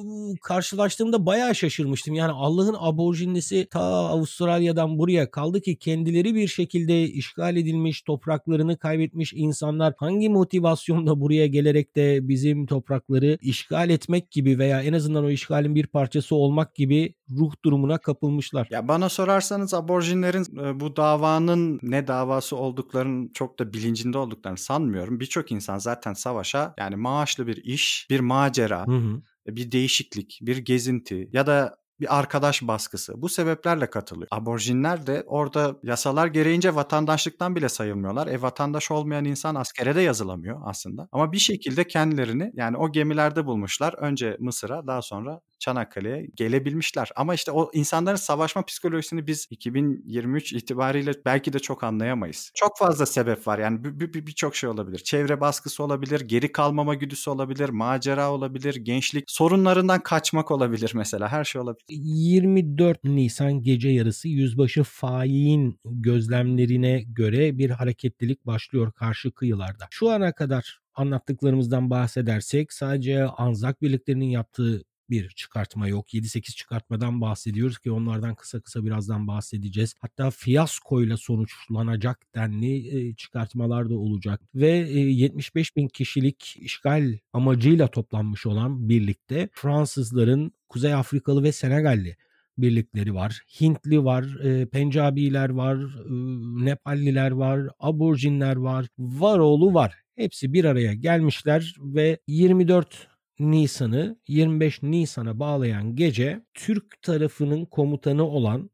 karşılaştığımda 0.41 1.25
bayağı 1.25 1.55
şaşırmıştım. 1.55 2.13
Yani 2.13 2.31
Allah'ın 2.31 2.75
aborjinlisi 2.79 3.67
ta 3.71 3.81
Avustralya'dan 3.81 4.99
buraya 4.99 5.31
kaldı 5.31 5.61
ki 5.61 5.77
kendileri 5.77 6.35
bir 6.35 6.47
şekilde 6.47 7.03
işgal 7.03 7.55
edilmiş, 7.57 8.01
topraklarını 8.01 8.77
kaybetmiş 8.77 9.33
insanlar 9.35 9.93
hangi 9.97 10.29
motivasyonla 10.29 11.19
buraya 11.19 11.47
gelerek 11.47 11.95
de 11.95 12.27
bizim 12.27 12.65
toprakları 12.65 13.37
işgal 13.41 13.89
etmek 13.89 14.31
gibi 14.31 14.59
veya 14.59 14.81
en 14.81 14.93
azından 14.93 15.25
o 15.25 15.29
işgalin 15.29 15.75
bir 15.75 15.87
parçası 15.87 16.35
olmak 16.35 16.75
gibi 16.75 17.13
ruh 17.39 17.53
durumuna 17.65 17.97
kapılmışlar. 17.97 18.67
Ya 18.71 18.87
bana 18.87 19.09
sorarsanız 19.09 19.73
aborjinlerin 19.73 20.45
bu 20.79 20.95
davanın 20.95 21.79
ne 21.81 22.07
davası 22.07 22.55
olduklarının 22.55 23.31
çok 23.33 23.59
da 23.59 23.73
bilincinde 23.73 24.17
olduklarını 24.17 24.57
sanmıyorum. 24.57 25.19
Birçok 25.19 25.51
insan 25.51 25.77
zaten 25.77 26.13
savaşa 26.13 26.73
yani 26.79 26.95
maaşlı 26.95 27.47
bir 27.47 27.57
iş, 27.63 28.07
bir 28.09 28.19
macera, 28.19 28.87
hı 28.87 28.91
hı 28.91 29.21
bir 29.47 29.71
değişiklik, 29.71 30.39
bir 30.41 30.57
gezinti 30.57 31.29
ya 31.33 31.47
da 31.47 31.81
bir 31.99 32.19
arkadaş 32.19 32.61
baskısı. 32.61 33.21
Bu 33.21 33.29
sebeplerle 33.29 33.89
katılıyor. 33.89 34.27
Aborjinler 34.31 35.07
de 35.07 35.23
orada 35.27 35.75
yasalar 35.83 36.27
gereğince 36.27 36.75
vatandaşlıktan 36.75 37.55
bile 37.55 37.69
sayılmıyorlar. 37.69 38.27
E 38.27 38.41
vatandaş 38.41 38.91
olmayan 38.91 39.25
insan 39.25 39.55
askere 39.55 39.95
de 39.95 40.01
yazılamıyor 40.01 40.61
aslında. 40.65 41.07
Ama 41.11 41.31
bir 41.31 41.37
şekilde 41.37 41.87
kendilerini 41.87 42.51
yani 42.55 42.77
o 42.77 42.91
gemilerde 42.91 43.45
bulmuşlar. 43.45 43.93
Önce 43.93 44.37
Mısır'a 44.39 44.87
daha 44.87 45.01
sonra 45.01 45.41
Çanakkale'ye 45.61 46.27
gelebilmişler. 46.35 47.09
Ama 47.15 47.33
işte 47.33 47.51
o 47.51 47.71
insanların 47.73 48.15
savaşma 48.15 48.65
psikolojisini 48.65 49.27
biz 49.27 49.47
2023 49.49 50.53
itibariyle 50.53 51.11
belki 51.25 51.53
de 51.53 51.59
çok 51.59 51.83
anlayamayız. 51.83 52.51
Çok 52.55 52.77
fazla 52.77 53.05
sebep 53.05 53.47
var 53.47 53.59
yani 53.59 53.83
birçok 53.83 53.99
bir, 53.99 54.13
bir, 54.13 54.25
bir 54.25 54.53
şey 54.53 54.69
olabilir. 54.69 54.99
Çevre 54.99 55.41
baskısı 55.41 55.83
olabilir, 55.83 56.21
geri 56.21 56.51
kalmama 56.51 56.95
güdüsü 56.95 57.29
olabilir, 57.29 57.69
macera 57.69 58.31
olabilir, 58.31 58.75
gençlik 58.75 59.31
sorunlarından 59.31 59.99
kaçmak 60.03 60.51
olabilir 60.51 60.91
mesela 60.95 61.31
her 61.31 61.43
şey 61.43 61.61
olabilir. 61.61 61.83
24 61.89 63.03
Nisan 63.03 63.63
gece 63.63 63.89
yarısı 63.89 64.27
yüzbaşı 64.27 64.83
Faik'in 64.83 65.79
gözlemlerine 65.85 67.01
göre 67.07 67.57
bir 67.57 67.69
hareketlilik 67.69 68.45
başlıyor 68.45 68.91
karşı 68.91 69.31
kıyılarda. 69.31 69.87
Şu 69.91 70.09
ana 70.09 70.31
kadar 70.31 70.81
anlattıklarımızdan 70.95 71.89
bahsedersek 71.89 72.73
sadece 72.73 73.23
Anzak 73.23 73.81
birliklerinin 73.81 74.29
yaptığı 74.29 74.83
bir 75.11 75.29
çıkartma 75.29 75.87
yok. 75.87 76.13
7-8 76.13 76.55
çıkartmadan 76.55 77.21
bahsediyoruz 77.21 77.79
ki 77.79 77.91
onlardan 77.91 78.35
kısa 78.35 78.61
kısa 78.61 78.85
birazdan 78.85 79.27
bahsedeceğiz. 79.27 79.95
Hatta 79.99 80.31
fiyaskoyla 80.31 81.17
sonuçlanacak 81.17 82.19
denli 82.35 83.15
çıkartmalar 83.15 83.89
da 83.89 83.95
olacak. 83.95 84.41
Ve 84.55 84.67
75 84.67 85.75
bin 85.75 85.87
kişilik 85.87 86.57
işgal 86.59 87.17
amacıyla 87.33 87.87
toplanmış 87.87 88.45
olan 88.45 88.89
birlikte 88.89 89.49
Fransızların 89.53 90.51
Kuzey 90.69 90.93
Afrikalı 90.93 91.43
ve 91.43 91.51
Senegalli 91.51 92.17
birlikleri 92.57 93.15
var. 93.15 93.41
Hintli 93.61 94.03
var, 94.03 94.23
e, 94.43 94.65
Pencabiler 94.65 95.49
var, 95.49 95.77
e, 95.77 96.65
Nepalliler 96.65 97.31
var, 97.31 97.61
Aborjinler 97.79 98.55
var, 98.55 98.87
Varoğlu 98.99 99.73
var. 99.73 99.93
Hepsi 100.15 100.53
bir 100.53 100.65
araya 100.65 100.93
gelmişler 100.93 101.75
ve 101.79 102.19
24 102.27 103.07
Nisan'ı 103.41 104.19
25 104.27 104.83
Nisan'a 104.83 105.39
bağlayan 105.39 105.95
gece 105.95 106.41
Türk 106.53 107.01
tarafının 107.01 107.65
komutanı 107.65 108.23
olan 108.23 108.69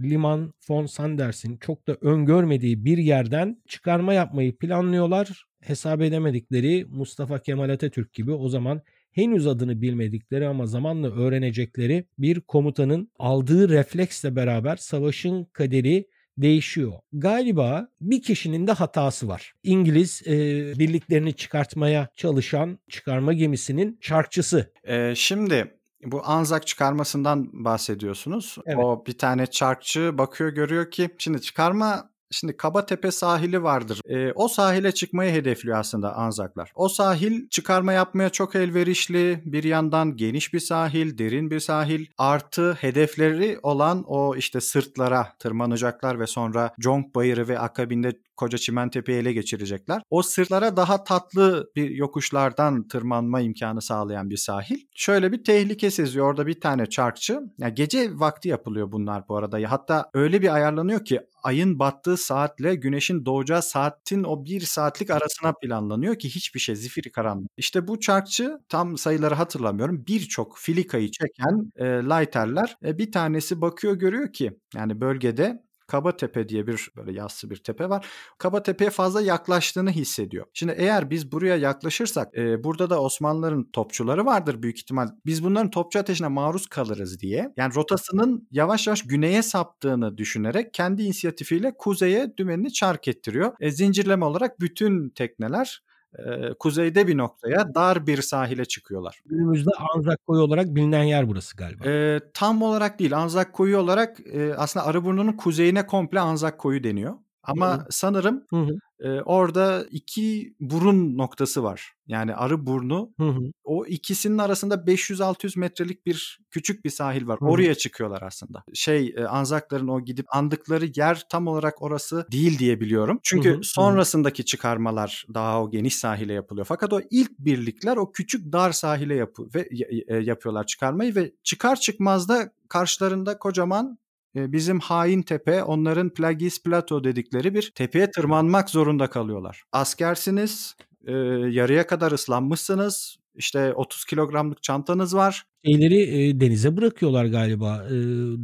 Liman 0.00 0.54
von 0.68 0.86
Sanders'in 0.86 1.56
çok 1.56 1.86
da 1.88 1.96
öngörmediği 2.00 2.84
bir 2.84 2.98
yerden 2.98 3.62
çıkarma 3.68 4.14
yapmayı 4.14 4.56
planlıyorlar. 4.56 5.46
Hesap 5.60 6.02
edemedikleri 6.02 6.84
Mustafa 6.88 7.38
Kemal 7.38 7.70
Atatürk 7.70 8.12
gibi 8.12 8.32
o 8.32 8.48
zaman 8.48 8.82
henüz 9.12 9.46
adını 9.46 9.82
bilmedikleri 9.82 10.46
ama 10.46 10.66
zamanla 10.66 11.10
öğrenecekleri 11.10 12.06
bir 12.18 12.40
komutanın 12.40 13.10
aldığı 13.18 13.68
refleksle 13.68 14.36
beraber 14.36 14.76
savaşın 14.76 15.44
kaderi 15.44 16.06
değişiyor. 16.38 16.92
Galiba 17.12 17.88
bir 18.00 18.22
kişinin 18.22 18.66
de 18.66 18.72
hatası 18.72 19.28
var. 19.28 19.52
İngiliz 19.62 20.22
e, 20.26 20.32
birliklerini 20.78 21.32
çıkartmaya 21.34 22.08
çalışan 22.16 22.78
çıkarma 22.90 23.32
gemisinin 23.32 23.98
çarkçısı. 24.00 24.72
E, 24.84 25.14
şimdi 25.16 25.74
bu 26.04 26.22
Anzak 26.24 26.66
çıkarmasından 26.66 27.64
bahsediyorsunuz. 27.64 28.58
Evet. 28.66 28.78
O 28.78 29.06
bir 29.06 29.18
tane 29.18 29.46
çarkçı 29.46 30.18
bakıyor 30.18 30.50
görüyor 30.50 30.90
ki 30.90 31.10
şimdi 31.18 31.40
çıkarma 31.40 32.11
Şimdi 32.32 32.56
Kabatepe 32.56 33.10
sahili 33.10 33.62
vardır. 33.62 34.00
E, 34.08 34.32
o 34.32 34.48
sahile 34.48 34.92
çıkmayı 34.92 35.32
hedefliyor 35.32 35.78
aslında 35.78 36.14
Anzaklar. 36.14 36.72
O 36.74 36.88
sahil 36.88 37.48
çıkarma 37.48 37.92
yapmaya 37.92 38.30
çok 38.30 38.56
elverişli. 38.56 39.42
Bir 39.44 39.64
yandan 39.64 40.16
geniş 40.16 40.54
bir 40.54 40.60
sahil, 40.60 41.18
derin 41.18 41.50
bir 41.50 41.60
sahil. 41.60 42.06
Artı 42.18 42.72
hedefleri 42.72 43.58
olan 43.62 44.04
o 44.06 44.36
işte 44.36 44.60
sırtlara 44.60 45.32
tırmanacaklar 45.38 46.20
ve 46.20 46.26
sonra 46.26 46.74
Jong 46.78 47.14
Bayırı 47.14 47.48
ve 47.48 47.58
akabinde 47.58 48.12
koca 48.36 48.58
Çimentepe'yi 48.58 49.18
ele 49.18 49.32
geçirecekler. 49.32 50.02
O 50.10 50.22
sırtlara 50.22 50.76
daha 50.76 51.04
tatlı 51.04 51.70
bir 51.76 51.90
yokuşlardan 51.90 52.88
tırmanma 52.88 53.40
imkanı 53.40 53.82
sağlayan 53.82 54.30
bir 54.30 54.36
sahil. 54.36 54.78
Şöyle 54.94 55.32
bir 55.32 55.44
tehlike 55.44 55.90
seziyor 55.90 56.26
orada 56.26 56.46
bir 56.46 56.60
tane 56.60 56.86
çarkçı. 56.86 57.40
Yani 57.58 57.74
gece 57.74 58.10
vakti 58.14 58.48
yapılıyor 58.48 58.92
bunlar 58.92 59.28
bu 59.28 59.36
arada. 59.36 59.70
Hatta 59.70 60.10
öyle 60.14 60.42
bir 60.42 60.54
ayarlanıyor 60.54 61.04
ki 61.04 61.20
ayın 61.42 61.78
battığı 61.78 62.16
saatle 62.16 62.74
güneşin 62.74 63.24
doğacağı 63.24 63.62
saatin 63.62 64.24
o 64.24 64.44
bir 64.44 64.60
saatlik 64.60 65.10
arasına 65.10 65.52
planlanıyor 65.62 66.18
ki 66.18 66.28
hiçbir 66.28 66.60
şey 66.60 66.76
zifiri 66.76 67.12
karanlık. 67.12 67.50
İşte 67.56 67.88
bu 67.88 68.00
çarkçı 68.00 68.58
tam 68.68 68.98
sayıları 68.98 69.34
hatırlamıyorum 69.34 70.04
birçok 70.08 70.58
filikayı 70.58 71.10
çeken 71.10 71.72
e, 71.76 71.84
lighterler 71.84 72.76
e, 72.84 72.98
bir 72.98 73.12
tanesi 73.12 73.60
bakıyor 73.60 73.94
görüyor 73.94 74.32
ki 74.32 74.52
yani 74.74 75.00
bölgede 75.00 75.62
Kaba 75.92 76.16
Tepe 76.16 76.48
diye 76.48 76.66
bir 76.66 76.90
böyle 76.96 77.12
yassı 77.12 77.50
bir 77.50 77.56
tepe 77.56 77.88
var. 77.88 78.06
Kaba 78.38 78.62
Tepe'ye 78.62 78.90
fazla 78.90 79.20
yaklaştığını 79.20 79.90
hissediyor. 79.90 80.46
Şimdi 80.54 80.74
eğer 80.78 81.10
biz 81.10 81.32
buraya 81.32 81.56
yaklaşırsak 81.56 82.38
e, 82.38 82.64
burada 82.64 82.90
da 82.90 83.02
Osmanlıların 83.02 83.64
topçuları 83.72 84.26
vardır 84.26 84.62
büyük 84.62 84.78
ihtimal. 84.78 85.08
Biz 85.26 85.44
bunların 85.44 85.70
topçu 85.70 85.98
ateşine 85.98 86.28
maruz 86.28 86.66
kalırız 86.66 87.20
diye. 87.20 87.52
Yani 87.56 87.74
rotasının 87.74 88.48
yavaş 88.50 88.86
yavaş 88.86 89.02
güneye 89.02 89.42
saptığını 89.42 90.18
düşünerek 90.18 90.74
kendi 90.74 91.02
inisiyatifiyle 91.02 91.74
kuzeye 91.78 92.36
dümenini 92.36 92.72
çark 92.72 93.08
ettiriyor. 93.08 93.52
E, 93.60 93.70
zincirleme 93.70 94.24
olarak 94.24 94.60
bütün 94.60 95.08
tekneler 95.08 95.82
e, 96.18 96.54
kuzeyde 96.58 97.06
bir 97.06 97.16
noktaya 97.16 97.74
dar 97.74 98.06
bir 98.06 98.22
sahile 98.22 98.64
çıkıyorlar. 98.64 99.22
Günümüzde 99.26 99.70
Anzak 99.94 100.26
Koyu 100.26 100.42
olarak 100.42 100.66
bilinen 100.66 101.02
yer 101.02 101.28
burası 101.28 101.56
galiba. 101.56 101.88
E, 101.88 102.20
tam 102.34 102.62
olarak 102.62 102.98
değil. 102.98 103.16
Anzak 103.16 103.52
Koyu 103.52 103.78
olarak 103.78 104.20
e, 104.26 104.54
aslında 104.54 104.86
Arıburnu'nun 104.86 105.32
kuzeyine 105.32 105.86
komple 105.86 106.20
Anzak 106.20 106.58
Koyu 106.58 106.84
deniyor. 106.84 107.14
Ama 107.42 107.78
hı 107.78 107.86
sanırım 107.90 108.44
hı 108.50 108.56
hı. 108.56 108.78
E, 109.02 109.20
orada 109.20 109.86
iki 109.90 110.54
burun 110.60 111.18
noktası 111.18 111.62
var. 111.62 111.92
Yani 112.06 112.34
arı 112.34 112.66
burnu. 112.66 113.12
Hı 113.18 113.28
hı. 113.28 113.52
O 113.64 113.86
ikisinin 113.86 114.38
arasında 114.38 114.74
500-600 114.74 115.58
metrelik 115.58 116.06
bir 116.06 116.40
küçük 116.50 116.84
bir 116.84 116.90
sahil 116.90 117.26
var. 117.26 117.40
Hı 117.40 117.44
hı. 117.44 117.48
Oraya 117.48 117.74
çıkıyorlar 117.74 118.22
aslında. 118.22 118.64
Şey 118.74 119.14
e, 119.16 119.24
Anzakların 119.24 119.88
o 119.88 120.00
gidip 120.00 120.26
andıkları 120.36 120.90
yer 120.96 121.22
tam 121.28 121.46
olarak 121.46 121.82
orası 121.82 122.26
değil 122.32 122.58
diye 122.58 122.80
biliyorum. 122.80 123.20
Çünkü 123.22 123.50
hı 123.50 123.58
hı. 123.58 123.62
sonrasındaki 123.62 124.44
çıkarmalar 124.44 125.26
daha 125.34 125.62
o 125.62 125.70
geniş 125.70 125.96
sahile 125.96 126.32
yapılıyor. 126.32 126.66
Fakat 126.66 126.92
o 126.92 127.00
ilk 127.10 127.38
birlikler 127.38 127.96
o 127.96 128.12
küçük 128.12 128.52
dar 128.52 128.72
sahile 128.72 129.14
yapı 129.14 129.48
ve 129.54 129.68
e, 130.08 130.16
yapıyorlar 130.16 130.66
çıkarmayı 130.66 131.14
ve 131.14 131.32
çıkar 131.42 131.76
çıkmaz 131.76 132.28
da 132.28 132.52
karşılarında 132.68 133.38
kocaman 133.38 133.98
bizim 134.34 134.80
hain 134.80 135.22
tepe 135.22 135.62
onların 135.62 136.10
Plagis 136.10 136.62
Plateau 136.62 137.04
dedikleri 137.04 137.54
bir 137.54 137.72
tepeye 137.74 138.10
tırmanmak 138.10 138.70
zorunda 138.70 139.06
kalıyorlar. 139.06 139.62
Askersiniz, 139.72 140.76
e, 141.06 141.12
yarıya 141.50 141.86
kadar 141.86 142.12
ıslanmışsınız, 142.12 143.16
işte 143.34 143.74
30 143.74 144.04
kilogramlık 144.04 144.62
çantanız 144.62 145.14
var. 145.16 145.46
Şeyleri 145.64 146.00
e, 146.00 146.40
denize 146.40 146.76
bırakıyorlar 146.76 147.24
galiba 147.24 147.86
e, 147.86 147.94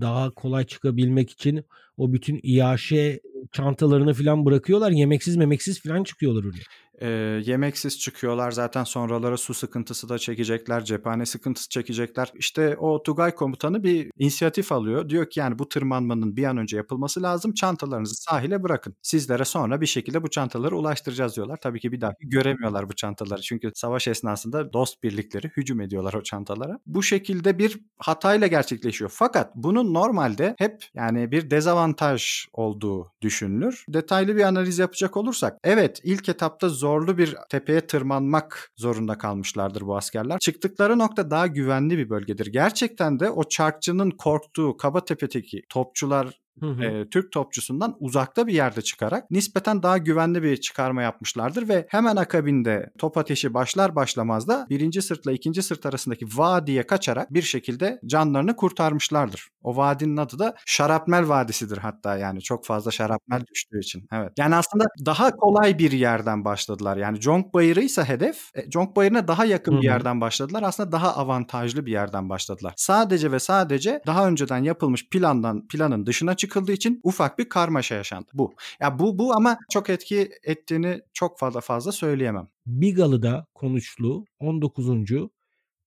daha 0.01 0.31
kolay 0.31 0.65
çıkabilmek 0.65 1.31
için 1.31 1.65
o 1.97 2.13
bütün 2.13 2.41
iaşe 2.43 3.21
çantalarını 3.53 4.15
falan 4.15 4.45
bırakıyorlar 4.45 4.91
yemeksiz 4.91 5.37
memeksiz 5.37 5.83
falan 5.83 6.05
çıkıyorlar 6.05 6.45
oraya. 6.45 6.63
E, 7.01 7.09
yemeksiz 7.45 7.99
çıkıyorlar 7.99 8.51
zaten 8.51 8.85
sonraları 8.85 9.39
su 9.39 9.55
sıkıntısı 9.55 10.09
da 10.09 10.19
çekecekler, 10.19 10.85
cephane 10.85 11.27
sıkıntısı 11.27 11.69
çekecekler. 11.69 12.33
İşte 12.35 12.77
o 12.77 13.03
Tugay 13.03 13.35
komutanı 13.35 13.83
bir 13.83 14.11
inisiyatif 14.19 14.73
alıyor. 14.73 15.09
Diyor 15.09 15.31
ki 15.31 15.41
yani 15.41 15.59
bu 15.59 15.69
tırmanmanın 15.69 16.37
bir 16.37 16.45
an 16.45 16.57
önce 16.57 16.77
yapılması 16.77 17.23
lazım. 17.23 17.55
Çantalarınızı 17.55 18.15
sahile 18.15 18.63
bırakın. 18.63 18.95
Sizlere 19.03 19.45
sonra 19.45 19.81
bir 19.81 19.87
şekilde 19.87 20.23
bu 20.23 20.31
çantaları 20.31 20.77
ulaştıracağız 20.77 21.37
diyorlar. 21.37 21.59
Tabii 21.63 21.81
ki 21.81 21.93
bir 21.93 22.01
daha 22.01 22.13
göremiyorlar 22.21 22.89
bu 22.89 22.93
çantaları. 22.95 23.41
Çünkü 23.41 23.71
savaş 23.75 24.09
esnasında 24.09 24.73
dost 24.73 25.03
birlikleri 25.03 25.51
hücum 25.57 25.81
ediyorlar 25.81 26.15
o 26.15 26.23
çantalara. 26.23 26.79
Bu 26.87 27.03
şekilde 27.03 27.59
bir 27.59 27.81
hatayla 27.99 28.47
gerçekleşiyor. 28.47 29.11
Fakat 29.15 29.57
bunun 29.57 29.95
normalde 29.95 30.55
hep 30.59 30.85
yani 30.95 31.33
bir 31.33 31.51
dezavantaj 31.51 32.47
olduğu 32.53 33.13
düşünülür. 33.23 33.85
Detaylı 33.89 34.37
bir 34.37 34.43
analiz 34.43 34.79
yapacak 34.79 35.17
olursak 35.17 35.59
evet 35.65 36.01
ilk 36.05 36.29
etapta 36.29 36.69
zor 36.69 36.88
zorlu 36.89 37.19
bir 37.19 37.37
tepeye 37.51 37.81
tırmanmak 37.81 38.73
zorunda 38.77 39.19
kalmışlardır 39.19 39.81
bu 39.81 39.97
askerler. 39.97 40.39
Çıktıkları 40.39 40.99
nokta 40.99 41.31
daha 41.31 41.47
güvenli 41.47 41.99
bir 41.99 42.11
bölgedir. 42.11 42.47
Gerçekten 42.47 43.21
de 43.21 43.31
o 43.31 43.45
çarkçının 43.45 44.11
korktuğu 44.11 44.77
Kabatepe'deki 44.77 45.63
topçular 45.69 46.41
hı 46.61 46.67
hı. 46.67 46.85
E, 46.85 47.09
Türk 47.09 47.33
topçusundan 47.33 47.97
uzakta 48.01 48.47
bir 48.47 48.53
yerde 48.53 48.83
çıkarak 48.83 49.31
nispeten 49.31 49.83
daha 49.83 49.99
güvenli 49.99 50.43
bir 50.43 50.57
çıkarma 50.57 51.03
yapmışlardır 51.03 51.69
ve 51.69 51.87
hemen 51.89 52.17
akabinde 52.17 52.91
top 52.99 53.19
ateşi 53.19 53.55
başlar 53.55 53.95
başlamaz 53.95 54.49
da 54.49 54.67
birinci 54.71 55.03
sırtla 55.03 55.33
ikinci 55.33 55.63
sırt 55.63 55.87
arasındaki 55.87 56.27
vadiye 56.27 56.87
kaçarak 56.87 57.35
bir 57.35 57.43
şekilde 57.43 58.01
canlarını 58.07 58.57
kurtarmışlardır. 58.57 59.49
O 59.63 59.77
vadinin 59.77 60.17
adı 60.17 60.39
da 60.39 60.55
Şarapnel 60.67 61.29
Vadisi'dir 61.29 61.79
hatta 61.79 62.17
yani 62.17 62.41
çok 62.41 62.67
fazla 62.67 62.91
şarapnel 62.91 63.47
düştüğü 63.47 63.79
için. 63.81 64.07
Evet. 64.13 64.33
Yani 64.39 64.55
aslında 64.55 64.85
daha 65.07 65.31
kolay 65.31 65.79
bir 65.79 65.93
yerden 65.93 66.45
başladılar. 66.45 66.97
Yani 66.97 67.21
Jonk 67.21 67.55
Bayırı 67.55 67.81
ise 67.81 68.05
hedef. 68.05 68.51
E, 68.55 68.71
Jonk 68.71 68.97
Bayırı'na 68.97 69.29
daha 69.29 69.45
yakın 69.45 69.73
Hı-hı. 69.73 69.81
bir 69.81 69.87
yerden 69.87 70.21
başladılar. 70.21 70.63
Aslında 70.63 70.93
daha 70.93 71.17
avantajlı 71.17 71.87
bir 71.87 71.93
yerden 71.93 72.29
başladılar. 72.29 72.75
Sadece 72.77 73.33
ve 73.33 73.39
sadece 73.39 74.03
daha 74.07 74.29
önceden 74.29 74.63
yapılmış 74.65 75.09
plandan 75.09 75.69
planın 75.69 76.07
dışına 76.07 76.37
çıkıldığı 76.49 76.73
için 76.73 77.01
ufak 77.03 77.39
bir 77.39 77.49
karmaşa 77.49 77.95
yaşandı. 77.95 78.31
Bu. 78.35 78.55
Ya 78.81 78.99
bu 78.99 79.19
bu 79.19 79.37
ama 79.37 79.59
çok 79.71 79.91
etki 79.91 80.31
ettiğini 80.43 81.01
çok 81.13 81.39
fazla 81.39 81.61
fazla 81.61 81.93
söyleyemem. 81.93 82.49
Bigalı'da 82.67 83.47
konuşlu 83.55 84.25
19. 84.39 84.89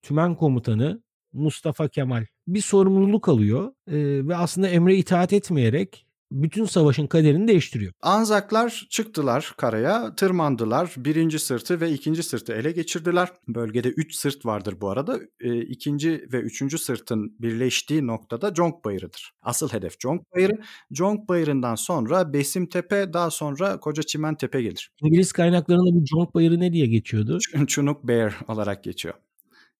Tümen 0.01 0.35
Komutanı 0.35 1.03
Mustafa 1.33 1.87
Kemal 1.87 2.25
bir 2.47 2.61
sorumluluk 2.61 3.29
alıyor 3.29 3.73
e, 3.87 4.27
ve 4.27 4.35
aslında 4.35 4.67
emre 4.67 4.95
itaat 4.95 5.33
etmeyerek 5.33 6.05
bütün 6.31 6.65
savaşın 6.65 7.07
kaderini 7.07 7.47
değiştiriyor. 7.47 7.93
Anzaklar 8.01 8.87
çıktılar 8.89 9.53
karaya, 9.57 10.15
tırmandılar. 10.15 10.93
Birinci 10.97 11.39
sırtı 11.39 11.81
ve 11.81 11.91
ikinci 11.91 12.23
sırtı 12.23 12.53
ele 12.53 12.71
geçirdiler. 12.71 13.29
Bölgede 13.47 13.89
üç 13.89 14.15
sırt 14.15 14.45
vardır 14.45 14.75
bu 14.81 14.89
arada. 14.89 15.19
E, 15.39 15.61
ikinci 15.61 16.25
ve 16.33 16.37
üçüncü 16.37 16.77
sırtın 16.77 17.35
birleştiği 17.39 18.07
noktada 18.07 18.53
Conk 18.53 18.85
Bayırı'dır. 18.85 19.31
Asıl 19.41 19.69
hedef 19.69 19.99
Conk 19.99 20.21
Bayırı. 20.35 20.53
Conk 20.93 21.29
Bayırı'ndan 21.29 21.75
sonra 21.75 22.33
Besim 22.33 22.69
Tepe, 22.69 23.13
daha 23.13 23.31
sonra 23.31 23.79
Koca 23.79 24.03
Çimen 24.03 24.35
Tepe 24.35 24.61
gelir. 24.61 24.91
İngiliz 25.01 25.31
kaynaklarında 25.31 25.95
bu 25.95 26.05
Conk 26.05 26.35
Bayırı 26.35 26.59
ne 26.59 26.73
diye 26.73 26.87
geçiyordu? 26.87 27.39
Chunuk 27.67 28.07
Bear 28.07 28.35
olarak 28.47 28.83
geçiyor. 28.83 29.15